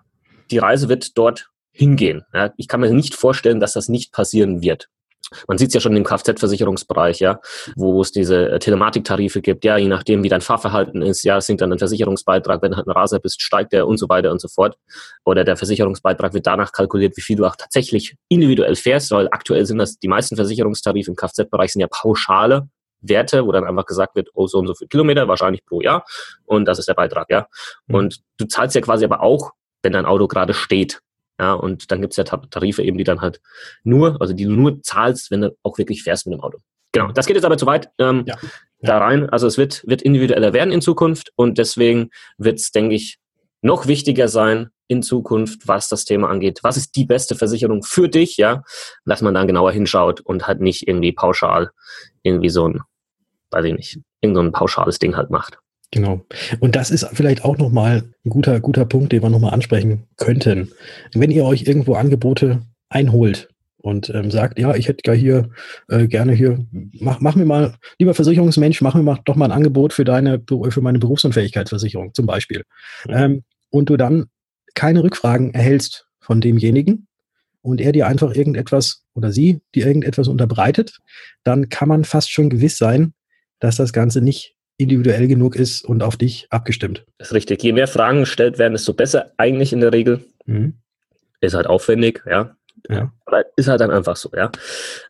die 0.51 0.59
Reise 0.59 0.89
wird 0.89 1.17
dort 1.17 1.49
hingehen. 1.71 2.23
Ja. 2.33 2.53
Ich 2.57 2.67
kann 2.67 2.79
mir 2.79 2.91
nicht 2.91 3.15
vorstellen, 3.15 3.59
dass 3.59 3.73
das 3.73 3.89
nicht 3.89 4.11
passieren 4.11 4.61
wird. 4.61 4.89
Man 5.47 5.57
sieht 5.57 5.69
es 5.69 5.73
ja 5.73 5.79
schon 5.81 5.95
im 5.95 6.05
Kfz-Versicherungsbereich, 6.05 7.19
ja, 7.19 7.41
wo 7.75 8.01
es 8.01 8.11
diese 8.11 8.49
äh, 8.49 8.59
Telematiktarife 8.59 9.41
gibt, 9.41 9.65
ja, 9.65 9.77
je 9.77 9.87
nachdem, 9.87 10.23
wie 10.23 10.29
dein 10.29 10.41
Fahrverhalten 10.41 11.01
ist, 11.01 11.23
ja, 11.23 11.41
sinkt 11.41 11.61
dann 11.61 11.73
ein 11.73 11.79
Versicherungsbeitrag, 11.79 12.61
wenn 12.61 12.71
du 12.71 12.77
halt 12.77 12.87
ein 12.87 12.91
Raser 12.91 13.19
bist, 13.19 13.41
steigt 13.41 13.73
der 13.73 13.87
und 13.87 13.97
so 13.97 14.07
weiter 14.07 14.31
und 14.31 14.39
so 14.39 14.47
fort. 14.47 14.77
Oder 15.25 15.43
der 15.43 15.57
Versicherungsbeitrag 15.57 16.33
wird 16.33 16.47
danach 16.47 16.71
kalkuliert, 16.71 17.17
wie 17.17 17.21
viel 17.21 17.35
du 17.35 17.45
auch 17.45 17.57
tatsächlich 17.57 18.15
individuell 18.29 18.75
fährst, 18.75 19.11
weil 19.11 19.27
aktuell 19.27 19.65
sind 19.65 19.79
das, 19.79 19.99
die 19.99 20.07
meisten 20.07 20.37
Versicherungstarife 20.37 21.09
im 21.09 21.17
Kfz-Bereich 21.17 21.73
sind 21.73 21.81
ja 21.81 21.87
pauschale 21.89 22.69
Werte, 23.01 23.45
wo 23.45 23.51
dann 23.51 23.65
einfach 23.65 23.85
gesagt 23.85 24.15
wird, 24.15 24.29
oh, 24.33 24.47
so 24.47 24.59
und 24.59 24.67
so 24.67 24.73
viel 24.73 24.87
Kilometer, 24.87 25.27
wahrscheinlich 25.27 25.65
pro 25.65 25.81
Jahr, 25.81 26.05
und 26.45 26.65
das 26.65 26.79
ist 26.79 26.87
der 26.87 26.93
Beitrag, 26.93 27.29
ja. 27.29 27.47
Mhm. 27.87 27.95
Und 27.95 28.19
du 28.37 28.45
zahlst 28.45 28.75
ja 28.75 28.81
quasi 28.81 29.05
aber 29.05 29.21
auch, 29.21 29.51
wenn 29.83 29.93
dein 29.93 30.05
Auto 30.05 30.27
gerade 30.27 30.53
steht. 30.53 30.99
Ja, 31.39 31.53
und 31.53 31.91
dann 31.91 32.01
gibt's 32.01 32.17
ja 32.17 32.23
Tarife 32.23 32.83
eben, 32.83 32.97
die 32.97 33.03
dann 33.03 33.21
halt 33.21 33.41
nur, 33.83 34.19
also 34.21 34.33
die 34.33 34.45
du 34.45 34.51
nur 34.51 34.81
zahlst, 34.81 35.29
wenn 35.29 35.41
du 35.41 35.55
auch 35.63 35.77
wirklich 35.77 36.03
fährst 36.03 36.25
mit 36.25 36.33
dem 36.33 36.41
Auto. 36.41 36.57
Genau, 36.93 37.11
das 37.11 37.27
geht 37.27 37.35
jetzt 37.35 37.45
aber 37.45 37.57
zu 37.57 37.67
weit 37.67 37.89
ähm, 37.99 38.23
ja. 38.25 38.35
da 38.79 38.97
rein. 38.97 39.29
Also 39.29 39.45
es 39.45 39.57
wird, 39.57 39.83
wird 39.85 40.01
individueller 40.01 40.53
werden 40.53 40.71
in 40.71 40.81
Zukunft 40.81 41.31
und 41.35 41.57
deswegen 41.57 42.09
wird's, 42.37 42.71
denke 42.71 42.95
ich, 42.95 43.19
noch 43.61 43.87
wichtiger 43.87 44.27
sein 44.27 44.69
in 44.87 45.03
Zukunft, 45.03 45.67
was 45.67 45.89
das 45.89 46.05
Thema 46.05 46.29
angeht. 46.29 46.59
Was 46.63 46.77
ist 46.77 46.95
die 46.95 47.05
beste 47.05 47.35
Versicherung 47.35 47.83
für 47.83 48.07
dich, 48.09 48.37
ja? 48.37 48.63
Dass 49.05 49.21
man 49.21 49.33
dann 49.33 49.47
genauer 49.47 49.71
hinschaut 49.71 50.21
und 50.21 50.47
halt 50.47 50.61
nicht 50.61 50.87
irgendwie 50.87 51.11
pauschal 51.11 51.71
irgendwie 52.23 52.49
so 52.49 52.67
ein, 52.67 52.81
weiß 53.51 53.65
ich 53.65 53.73
nicht, 53.73 53.99
irgend 54.21 54.37
so 54.37 54.41
ein 54.41 54.51
pauschales 54.51 54.99
Ding 54.99 55.15
halt 55.15 55.29
macht. 55.29 55.59
Genau. 55.91 56.25
Und 56.59 56.75
das 56.75 56.91
ist 56.91 57.07
vielleicht 57.13 57.45
auch 57.45 57.57
nochmal 57.57 58.03
ein 58.25 58.29
guter, 58.29 58.59
guter 58.59 58.85
Punkt, 58.85 59.13
den 59.13 59.23
wir 59.23 59.29
nochmal 59.29 59.53
ansprechen 59.53 60.03
könnten. 60.17 60.71
Wenn 61.13 61.31
ihr 61.31 61.45
euch 61.45 61.63
irgendwo 61.63 61.93
Angebote 61.93 62.61
einholt 62.89 63.49
und 63.77 64.09
ähm, 64.09 64.29
sagt, 64.29 64.59
ja, 64.59 64.75
ich 64.75 64.89
hätte 64.89 65.03
gar 65.03 65.15
hier 65.15 65.49
äh, 65.87 66.07
gerne 66.07 66.33
hier, 66.33 66.65
mach, 66.99 67.21
mach 67.21 67.35
mir 67.35 67.45
mal, 67.45 67.75
lieber 67.99 68.13
Versicherungsmensch, 68.13 68.81
mach 68.81 68.95
mir 68.95 69.03
mal 69.03 69.19
doch 69.23 69.35
mal 69.35 69.45
ein 69.45 69.51
Angebot 69.51 69.93
für 69.93 70.03
deine, 70.03 70.43
für 70.69 70.81
meine 70.81 70.99
Berufsunfähigkeitsversicherung 70.99 72.13
zum 72.13 72.25
Beispiel. 72.25 72.63
Mhm. 73.07 73.13
Ähm, 73.13 73.43
und 73.69 73.89
du 73.89 73.95
dann 73.95 74.25
keine 74.75 75.03
Rückfragen 75.03 75.53
erhältst 75.53 76.07
von 76.19 76.41
demjenigen 76.41 77.07
und 77.61 77.79
er 77.79 77.93
dir 77.93 78.07
einfach 78.07 78.35
irgendetwas 78.35 79.03
oder 79.13 79.31
sie 79.31 79.61
dir 79.73 79.87
irgendetwas 79.87 80.27
unterbreitet, 80.27 80.97
dann 81.43 81.69
kann 81.69 81.87
man 81.87 82.03
fast 82.03 82.31
schon 82.31 82.49
gewiss 82.49 82.77
sein, 82.77 83.13
dass 83.59 83.77
das 83.77 83.93
Ganze 83.93 84.21
nicht 84.21 84.56
individuell 84.77 85.27
genug 85.27 85.55
ist 85.55 85.83
und 85.83 86.03
auf 86.03 86.17
dich 86.17 86.47
abgestimmt. 86.49 87.05
Das 87.17 87.29
ist 87.29 87.33
richtig. 87.33 87.63
Je 87.63 87.73
mehr 87.73 87.87
Fragen 87.87 88.21
gestellt 88.21 88.57
werden, 88.57 88.73
desto 88.73 88.93
besser 88.93 89.31
eigentlich 89.37 89.73
in 89.73 89.79
der 89.81 89.93
Regel. 89.93 90.25
Mhm. 90.45 90.73
Ist 91.41 91.53
halt 91.53 91.67
aufwendig, 91.67 92.23
ja. 92.29 92.56
Ja. 92.89 93.11
Aber 93.25 93.43
ist 93.57 93.67
halt 93.67 93.81
dann 93.81 93.91
einfach 93.91 94.15
so, 94.15 94.29
ja. 94.35 94.49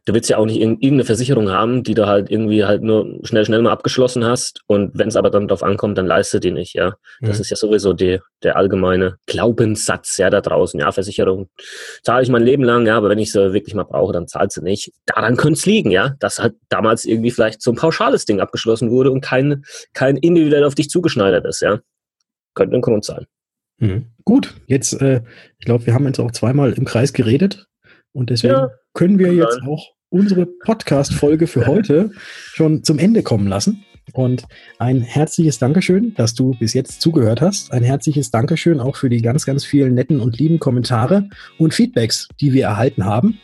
Du 0.06 0.14
willst 0.14 0.30
ja 0.30 0.38
auch 0.38 0.46
nicht 0.46 0.60
irgendeine 0.60 1.04
Versicherung 1.04 1.52
haben, 1.52 1.84
die 1.84 1.94
du 1.94 2.08
halt 2.08 2.32
irgendwie 2.32 2.66
halt 2.66 2.82
nur 2.82 3.20
schnell, 3.24 3.46
schnell 3.46 3.62
mal 3.62 3.72
abgeschlossen 3.72 4.26
hast. 4.26 4.62
Und 4.66 4.98
wenn 4.98 5.10
es 5.10 5.16
aber 5.16 5.30
dann 5.30 5.48
darauf 5.48 5.62
ankommt, 5.62 5.98
dann 5.98 6.08
leistet 6.08 6.44
die 6.44 6.52
nicht, 6.52 6.74
ja. 6.74 6.96
Das 7.22 7.38
mhm. 7.38 7.42
ist 7.42 7.50
ja 7.52 7.58
sowieso 7.58 7.94
die, 7.94 8.20
der 8.44 8.56
allgemeine 8.56 9.18
Glaubenssatz, 9.28 10.18
ja, 10.18 10.30
da 10.30 10.42
draußen. 10.42 10.80
Ja, 10.80 10.92
Versicherung 10.92 11.50
zahle 12.04 12.24
ich 12.24 12.30
mein 12.30 12.44
Leben 12.44 12.64
lang, 12.64 12.88
ja, 12.88 12.98
aber 12.98 13.10
wenn 13.10 13.20
ich 13.20 13.32
sie 13.32 13.54
wirklich 13.54 13.76
mal 13.76 13.84
brauche, 13.84 14.14
dann 14.14 14.28
zahlt 14.28 14.52
sie 14.52 14.64
nicht. 14.64 14.92
Daran 15.06 15.38
könnte 15.38 15.60
es 15.60 15.66
liegen, 15.66 15.92
ja, 15.92 16.16
dass 16.20 16.40
halt 16.40 16.56
damals 16.70 17.06
irgendwie 17.06 17.32
vielleicht 17.32 17.62
so 17.62 17.72
ein 17.72 17.78
pauschales 17.78 18.26
Ding 18.26 18.40
abgeschlossen 18.40 18.90
wurde 18.90 19.12
und 19.12 19.22
kein, 19.22 19.64
kein 19.94 20.18
individuell 20.18 20.64
auf 20.64 20.76
dich 20.76 20.90
zugeschneidert 20.90 21.46
ist, 21.46 21.62
ja. 21.62 21.80
Könnte 22.56 22.76
ein 22.76 22.82
Grund 22.82 23.06
sein. 23.06 23.28
Mhm. 23.80 24.08
Gut, 24.24 24.56
jetzt, 24.68 25.02
äh, 25.02 25.22
ich 25.60 25.66
glaube, 25.66 25.86
wir 25.86 25.94
haben 25.94 26.06
jetzt 26.06 26.20
auch 26.20 26.32
zweimal 26.32 26.74
im 26.74 26.86
Kreis 26.86 27.14
geredet 27.14 27.68
und 28.12 28.30
deswegen 28.30 28.54
ja, 28.54 28.72
können 28.94 29.20
wir 29.20 29.34
jetzt 29.34 29.62
auch 29.68 29.92
unsere 30.10 30.46
Podcast-Folge 30.46 31.48
für 31.48 31.68
heute 31.68 32.12
schon 32.54 32.84
zum 32.84 33.00
Ende 33.00 33.24
kommen 33.24 33.48
lassen. 33.48 33.84
Und 34.14 34.46
ein 34.80 35.02
herzliches 35.02 35.60
Dankeschön, 35.60 36.14
dass 36.16 36.34
du 36.34 36.52
bis 36.60 36.74
jetzt 36.74 37.02
zugehört 37.02 37.42
hast. 37.42 37.74
Ein 37.74 37.84
herzliches 37.84 38.32
Dankeschön 38.32 38.80
auch 38.80 38.96
für 38.96 39.10
die 39.10 39.22
ganz, 39.22 39.46
ganz 39.46 39.66
vielen 39.66 39.96
netten 39.96 40.22
und 40.22 40.40
lieben 40.40 40.60
Kommentare 40.60 41.30
und 41.58 41.74
Feedbacks, 41.74 42.30
die 42.40 42.54
wir 42.54 42.64
erhalten 42.64 43.04
haben. 43.04 43.40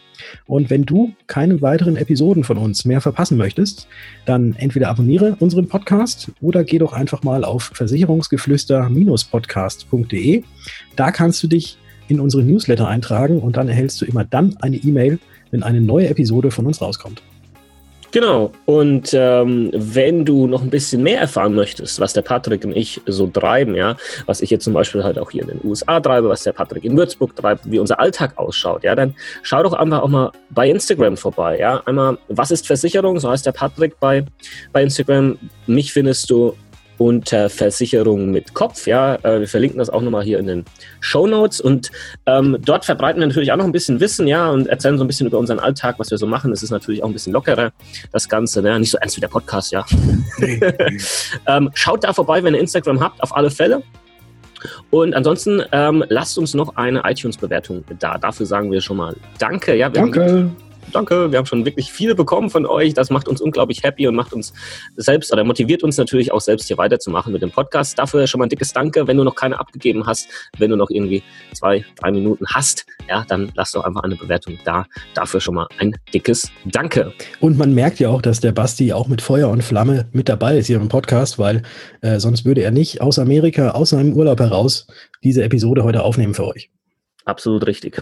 Und 0.45 0.69
wenn 0.69 0.85
du 0.85 1.13
keine 1.27 1.61
weiteren 1.61 1.95
Episoden 1.95 2.43
von 2.43 2.57
uns 2.57 2.83
mehr 2.85 2.99
verpassen 3.01 3.37
möchtest, 3.37 3.87
dann 4.25 4.55
entweder 4.57 4.89
abonniere 4.89 5.35
unseren 5.39 5.67
Podcast 5.67 6.31
oder 6.41 6.63
geh 6.63 6.79
doch 6.79 6.93
einfach 6.93 7.23
mal 7.23 7.43
auf 7.43 7.71
versicherungsgeflüster-podcast.de. 7.73 10.43
Da 10.95 11.11
kannst 11.11 11.43
du 11.43 11.47
dich 11.47 11.77
in 12.07 12.19
unsere 12.19 12.43
Newsletter 12.43 12.87
eintragen 12.87 13.39
und 13.39 13.57
dann 13.57 13.69
erhältst 13.69 13.99
du 14.01 14.05
immer 14.05 14.23
dann 14.23 14.55
eine 14.61 14.77
E-Mail, 14.77 15.19
wenn 15.51 15.63
eine 15.63 15.81
neue 15.81 16.09
Episode 16.09 16.51
von 16.51 16.65
uns 16.65 16.81
rauskommt. 16.81 17.21
Genau. 18.13 18.51
Und 18.65 19.09
ähm, 19.13 19.71
wenn 19.73 20.23
du 20.23 20.45
noch 20.45 20.61
ein 20.61 20.69
bisschen 20.69 21.01
mehr 21.01 21.19
erfahren 21.19 21.55
möchtest, 21.55 21.99
was 21.99 22.13
der 22.13 22.21
Patrick 22.21 22.63
und 22.63 22.77
ich 22.77 23.01
so 23.07 23.25
treiben, 23.25 23.73
ja, 23.73 23.97
was 24.27 24.39
ich 24.41 24.51
jetzt 24.51 24.65
zum 24.65 24.73
Beispiel 24.73 25.03
halt 25.03 25.17
auch 25.17 25.31
hier 25.31 25.41
in 25.41 25.47
den 25.47 25.59
USA 25.63 25.99
treibe, 25.99 26.29
was 26.29 26.43
der 26.43 26.51
Patrick 26.51 26.83
in 26.85 26.95
Würzburg 26.95 27.35
treibt, 27.35 27.69
wie 27.69 27.79
unser 27.79 27.99
Alltag 27.99 28.37
ausschaut, 28.37 28.83
ja, 28.83 28.93
dann 28.93 29.15
schau 29.41 29.63
doch 29.63 29.73
einfach 29.73 30.03
auch 30.03 30.07
mal 30.09 30.31
bei 30.51 30.69
Instagram 30.69 31.17
vorbei, 31.17 31.57
ja. 31.57 31.81
Einmal, 31.87 32.19
was 32.27 32.51
ist 32.51 32.67
Versicherung? 32.67 33.19
So 33.19 33.31
heißt 33.31 33.47
der 33.47 33.51
Patrick 33.51 33.99
bei, 33.99 34.23
bei 34.71 34.83
Instagram. 34.83 35.39
Mich 35.65 35.91
findest 35.91 36.29
du 36.29 36.55
unter 36.97 37.49
Versicherung 37.49 38.31
mit 38.31 38.53
Kopf. 38.53 38.87
Ja, 38.87 39.15
äh, 39.15 39.41
wir 39.41 39.47
verlinken 39.47 39.79
das 39.79 39.89
auch 39.89 40.01
nochmal 40.01 40.23
hier 40.23 40.39
in 40.39 40.47
den 40.47 40.65
Show 40.99 41.27
Notes 41.27 41.61
und 41.61 41.91
ähm, 42.25 42.57
dort 42.63 42.85
verbreiten 42.85 43.19
wir 43.19 43.27
natürlich 43.27 43.51
auch 43.51 43.57
noch 43.57 43.65
ein 43.65 43.71
bisschen 43.71 43.99
Wissen, 43.99 44.27
ja, 44.27 44.49
und 44.49 44.67
erzählen 44.67 44.97
so 44.97 45.03
ein 45.03 45.07
bisschen 45.07 45.27
über 45.27 45.37
unseren 45.37 45.59
Alltag, 45.59 45.95
was 45.97 46.11
wir 46.11 46.17
so 46.17 46.27
machen. 46.27 46.51
Es 46.51 46.63
ist 46.63 46.71
natürlich 46.71 47.03
auch 47.03 47.07
ein 47.07 47.13
bisschen 47.13 47.33
lockerer, 47.33 47.71
das 48.11 48.29
Ganze, 48.29 48.61
ne? 48.61 48.79
nicht 48.79 48.91
so 48.91 48.97
ernst 48.97 49.17
wie 49.17 49.21
der 49.21 49.27
Podcast, 49.27 49.71
ja. 49.71 49.85
ähm, 51.47 51.69
schaut 51.73 52.03
da 52.03 52.13
vorbei, 52.13 52.43
wenn 52.43 52.53
ihr 52.53 52.59
Instagram 52.59 52.99
habt, 52.99 53.21
auf 53.21 53.35
alle 53.35 53.49
Fälle. 53.49 53.83
Und 54.91 55.13
ansonsten 55.13 55.61
ähm, 55.71 56.05
lasst 56.07 56.37
uns 56.37 56.53
noch 56.53 56.77
eine 56.77 57.01
iTunes-Bewertung 57.05 57.83
da. 57.99 58.17
Dafür 58.17 58.45
sagen 58.45 58.71
wir 58.71 58.79
schon 58.79 58.97
mal 58.97 59.15
Danke. 59.37 59.75
Ja, 59.75 59.89
Danke 59.89 60.51
danke, 60.91 61.31
wir 61.31 61.37
haben 61.37 61.45
schon 61.45 61.65
wirklich 61.65 61.91
viele 61.91 62.15
bekommen 62.15 62.49
von 62.49 62.65
euch. 62.65 62.93
Das 62.93 63.09
macht 63.09 63.27
uns 63.27 63.41
unglaublich 63.41 63.83
happy 63.83 64.07
und 64.07 64.15
macht 64.15 64.33
uns 64.33 64.53
selbst 64.95 65.31
oder 65.31 65.43
motiviert 65.43 65.83
uns 65.83 65.97
natürlich 65.97 66.31
auch 66.31 66.41
selbst 66.41 66.67
hier 66.67 66.77
weiterzumachen 66.77 67.31
mit 67.31 67.41
dem 67.41 67.51
Podcast. 67.51 67.97
Dafür 67.97 68.27
schon 68.27 68.39
mal 68.39 68.45
ein 68.45 68.49
dickes 68.49 68.73
Danke. 68.73 69.07
Wenn 69.07 69.17
du 69.17 69.23
noch 69.23 69.35
keine 69.35 69.59
abgegeben 69.59 70.05
hast, 70.05 70.27
wenn 70.57 70.69
du 70.69 70.75
noch 70.75 70.89
irgendwie 70.89 71.23
zwei, 71.53 71.85
drei 71.99 72.11
Minuten 72.11 72.45
hast, 72.47 72.85
ja, 73.07 73.25
dann 73.27 73.51
lass 73.55 73.71
doch 73.71 73.83
einfach 73.83 74.03
eine 74.03 74.15
Bewertung 74.15 74.59
da. 74.65 74.85
Dafür 75.13 75.39
schon 75.39 75.55
mal 75.55 75.67
ein 75.77 75.95
dickes 76.13 76.51
Danke. 76.65 77.13
Und 77.39 77.57
man 77.57 77.73
merkt 77.73 77.99
ja 77.99 78.09
auch, 78.09 78.21
dass 78.21 78.39
der 78.39 78.51
Basti 78.51 78.93
auch 78.93 79.07
mit 79.07 79.21
Feuer 79.21 79.49
und 79.49 79.63
Flamme 79.63 80.07
mit 80.11 80.29
dabei 80.29 80.57
ist 80.57 80.67
hier 80.67 80.77
im 80.77 80.89
Podcast, 80.89 81.39
weil 81.39 81.63
äh, 82.01 82.19
sonst 82.19 82.45
würde 82.45 82.61
er 82.61 82.71
nicht 82.71 83.01
aus 83.01 83.19
Amerika, 83.19 83.71
aus 83.71 83.91
seinem 83.91 84.13
Urlaub 84.13 84.39
heraus 84.39 84.87
diese 85.23 85.43
Episode 85.43 85.83
heute 85.83 86.03
aufnehmen 86.03 86.33
für 86.33 86.47
euch. 86.47 86.69
Absolut 87.25 87.65
richtig. 87.67 88.01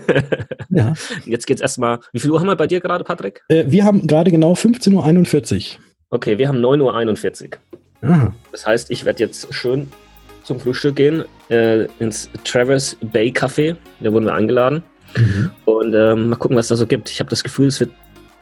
ja. 0.70 0.94
Jetzt 1.24 1.46
geht's 1.46 1.60
erstmal. 1.60 2.00
Wie 2.12 2.20
viel 2.20 2.30
Uhr 2.30 2.40
haben 2.40 2.48
wir 2.48 2.56
bei 2.56 2.66
dir 2.66 2.80
gerade, 2.80 3.04
Patrick? 3.04 3.42
Äh, 3.48 3.64
wir 3.68 3.84
haben 3.84 4.06
gerade 4.06 4.30
genau 4.30 4.54
15.41 4.54 5.76
Uhr. 5.76 5.84
Okay, 6.10 6.38
wir 6.38 6.48
haben 6.48 6.58
9.41 6.58 7.52
Uhr. 7.52 8.10
Aha. 8.10 8.34
Das 8.52 8.66
heißt, 8.66 8.90
ich 8.90 9.04
werde 9.04 9.22
jetzt 9.22 9.52
schön 9.52 9.88
zum 10.42 10.58
Frühstück 10.58 10.96
gehen, 10.96 11.24
äh, 11.50 11.84
ins 11.98 12.30
Traverse 12.44 12.96
Bay 13.00 13.28
Café. 13.28 13.76
Da 14.00 14.12
wurden 14.12 14.24
wir 14.24 14.34
eingeladen. 14.34 14.82
Mhm. 15.16 15.50
Und 15.64 15.94
äh, 15.94 16.14
mal 16.14 16.36
gucken, 16.36 16.56
was 16.56 16.68
da 16.68 16.76
so 16.76 16.86
gibt. 16.86 17.10
Ich 17.10 17.20
habe 17.20 17.30
das 17.30 17.44
Gefühl, 17.44 17.68
es 17.68 17.80
wird 17.80 17.90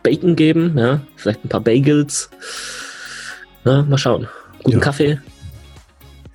Bacon 0.03 0.37
geben, 0.37 0.79
ja, 0.79 1.01
vielleicht 1.17 1.45
ein 1.45 1.49
paar 1.49 1.61
Bagels. 1.61 2.31
Na, 3.65 3.83
mal 3.83 3.99
schauen. 3.99 4.29
Guten 4.63 4.79
ja. 4.79 4.85
Kaffee, 4.85 5.19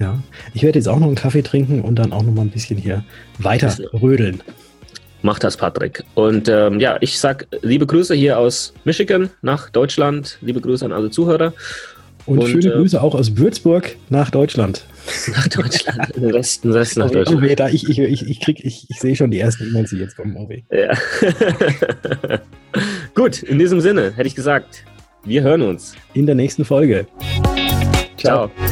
ja, 0.01 0.19
ich 0.53 0.63
werde 0.63 0.79
jetzt 0.79 0.87
auch 0.87 0.99
noch 0.99 1.07
einen 1.07 1.15
Kaffee 1.15 1.43
trinken 1.43 1.81
und 1.81 1.95
dann 1.95 2.11
auch 2.11 2.23
noch 2.23 2.33
mal 2.33 2.41
ein 2.41 2.49
bisschen 2.49 2.77
hier 2.77 3.03
weiter 3.37 3.73
rödeln. 3.93 4.41
Mach 5.21 5.37
das, 5.37 5.55
Patrick. 5.55 6.03
Und 6.15 6.49
ähm, 6.49 6.79
ja, 6.79 6.97
ich 6.99 7.19
sag 7.19 7.45
liebe 7.61 7.85
Grüße 7.85 8.15
hier 8.15 8.39
aus 8.39 8.73
Michigan 8.83 9.29
nach 9.43 9.69
Deutschland. 9.69 10.39
Liebe 10.41 10.59
Grüße 10.59 10.83
an 10.83 10.91
alle 10.91 11.11
Zuhörer. 11.11 11.53
Und, 12.25 12.39
und 12.39 12.49
schöne 12.49 12.73
äh, 12.73 12.77
Grüße 12.77 13.01
auch 13.01 13.13
aus 13.13 13.37
Würzburg 13.37 13.95
nach 14.09 14.31
Deutschland. 14.31 14.85
Nach 15.35 15.47
Deutschland, 15.47 16.15
den 16.15 16.29
Rest, 16.29 16.63
den 16.63 16.73
Rest 16.73 16.95
nach 16.95 17.09
oh, 17.09 17.13
Deutschland. 17.13 17.43
Oh, 17.43 17.55
da, 17.55 17.69
ich, 17.69 17.89
ich, 17.89 17.97
ich, 17.97 18.29
ich, 18.29 18.39
krieg, 18.39 18.63
ich, 18.63 18.85
ich 18.87 18.99
sehe 18.99 19.15
schon 19.15 19.31
die 19.31 19.39
ersten 19.39 19.67
E-Mails, 19.67 19.89
die 19.89 19.97
jetzt 19.97 20.15
kommen. 20.15 20.37
Oh, 20.37 20.47
ja. 20.71 20.95
Gut, 23.15 23.41
in 23.41 23.57
diesem 23.57 23.81
Sinne 23.81 24.13
hätte 24.15 24.27
ich 24.27 24.35
gesagt, 24.35 24.83
wir 25.23 25.41
hören 25.41 25.63
uns. 25.63 25.95
In 26.13 26.27
der 26.27 26.35
nächsten 26.35 26.65
Folge. 26.65 27.07
Ciao. 28.17 28.51
Ciao. 28.55 28.70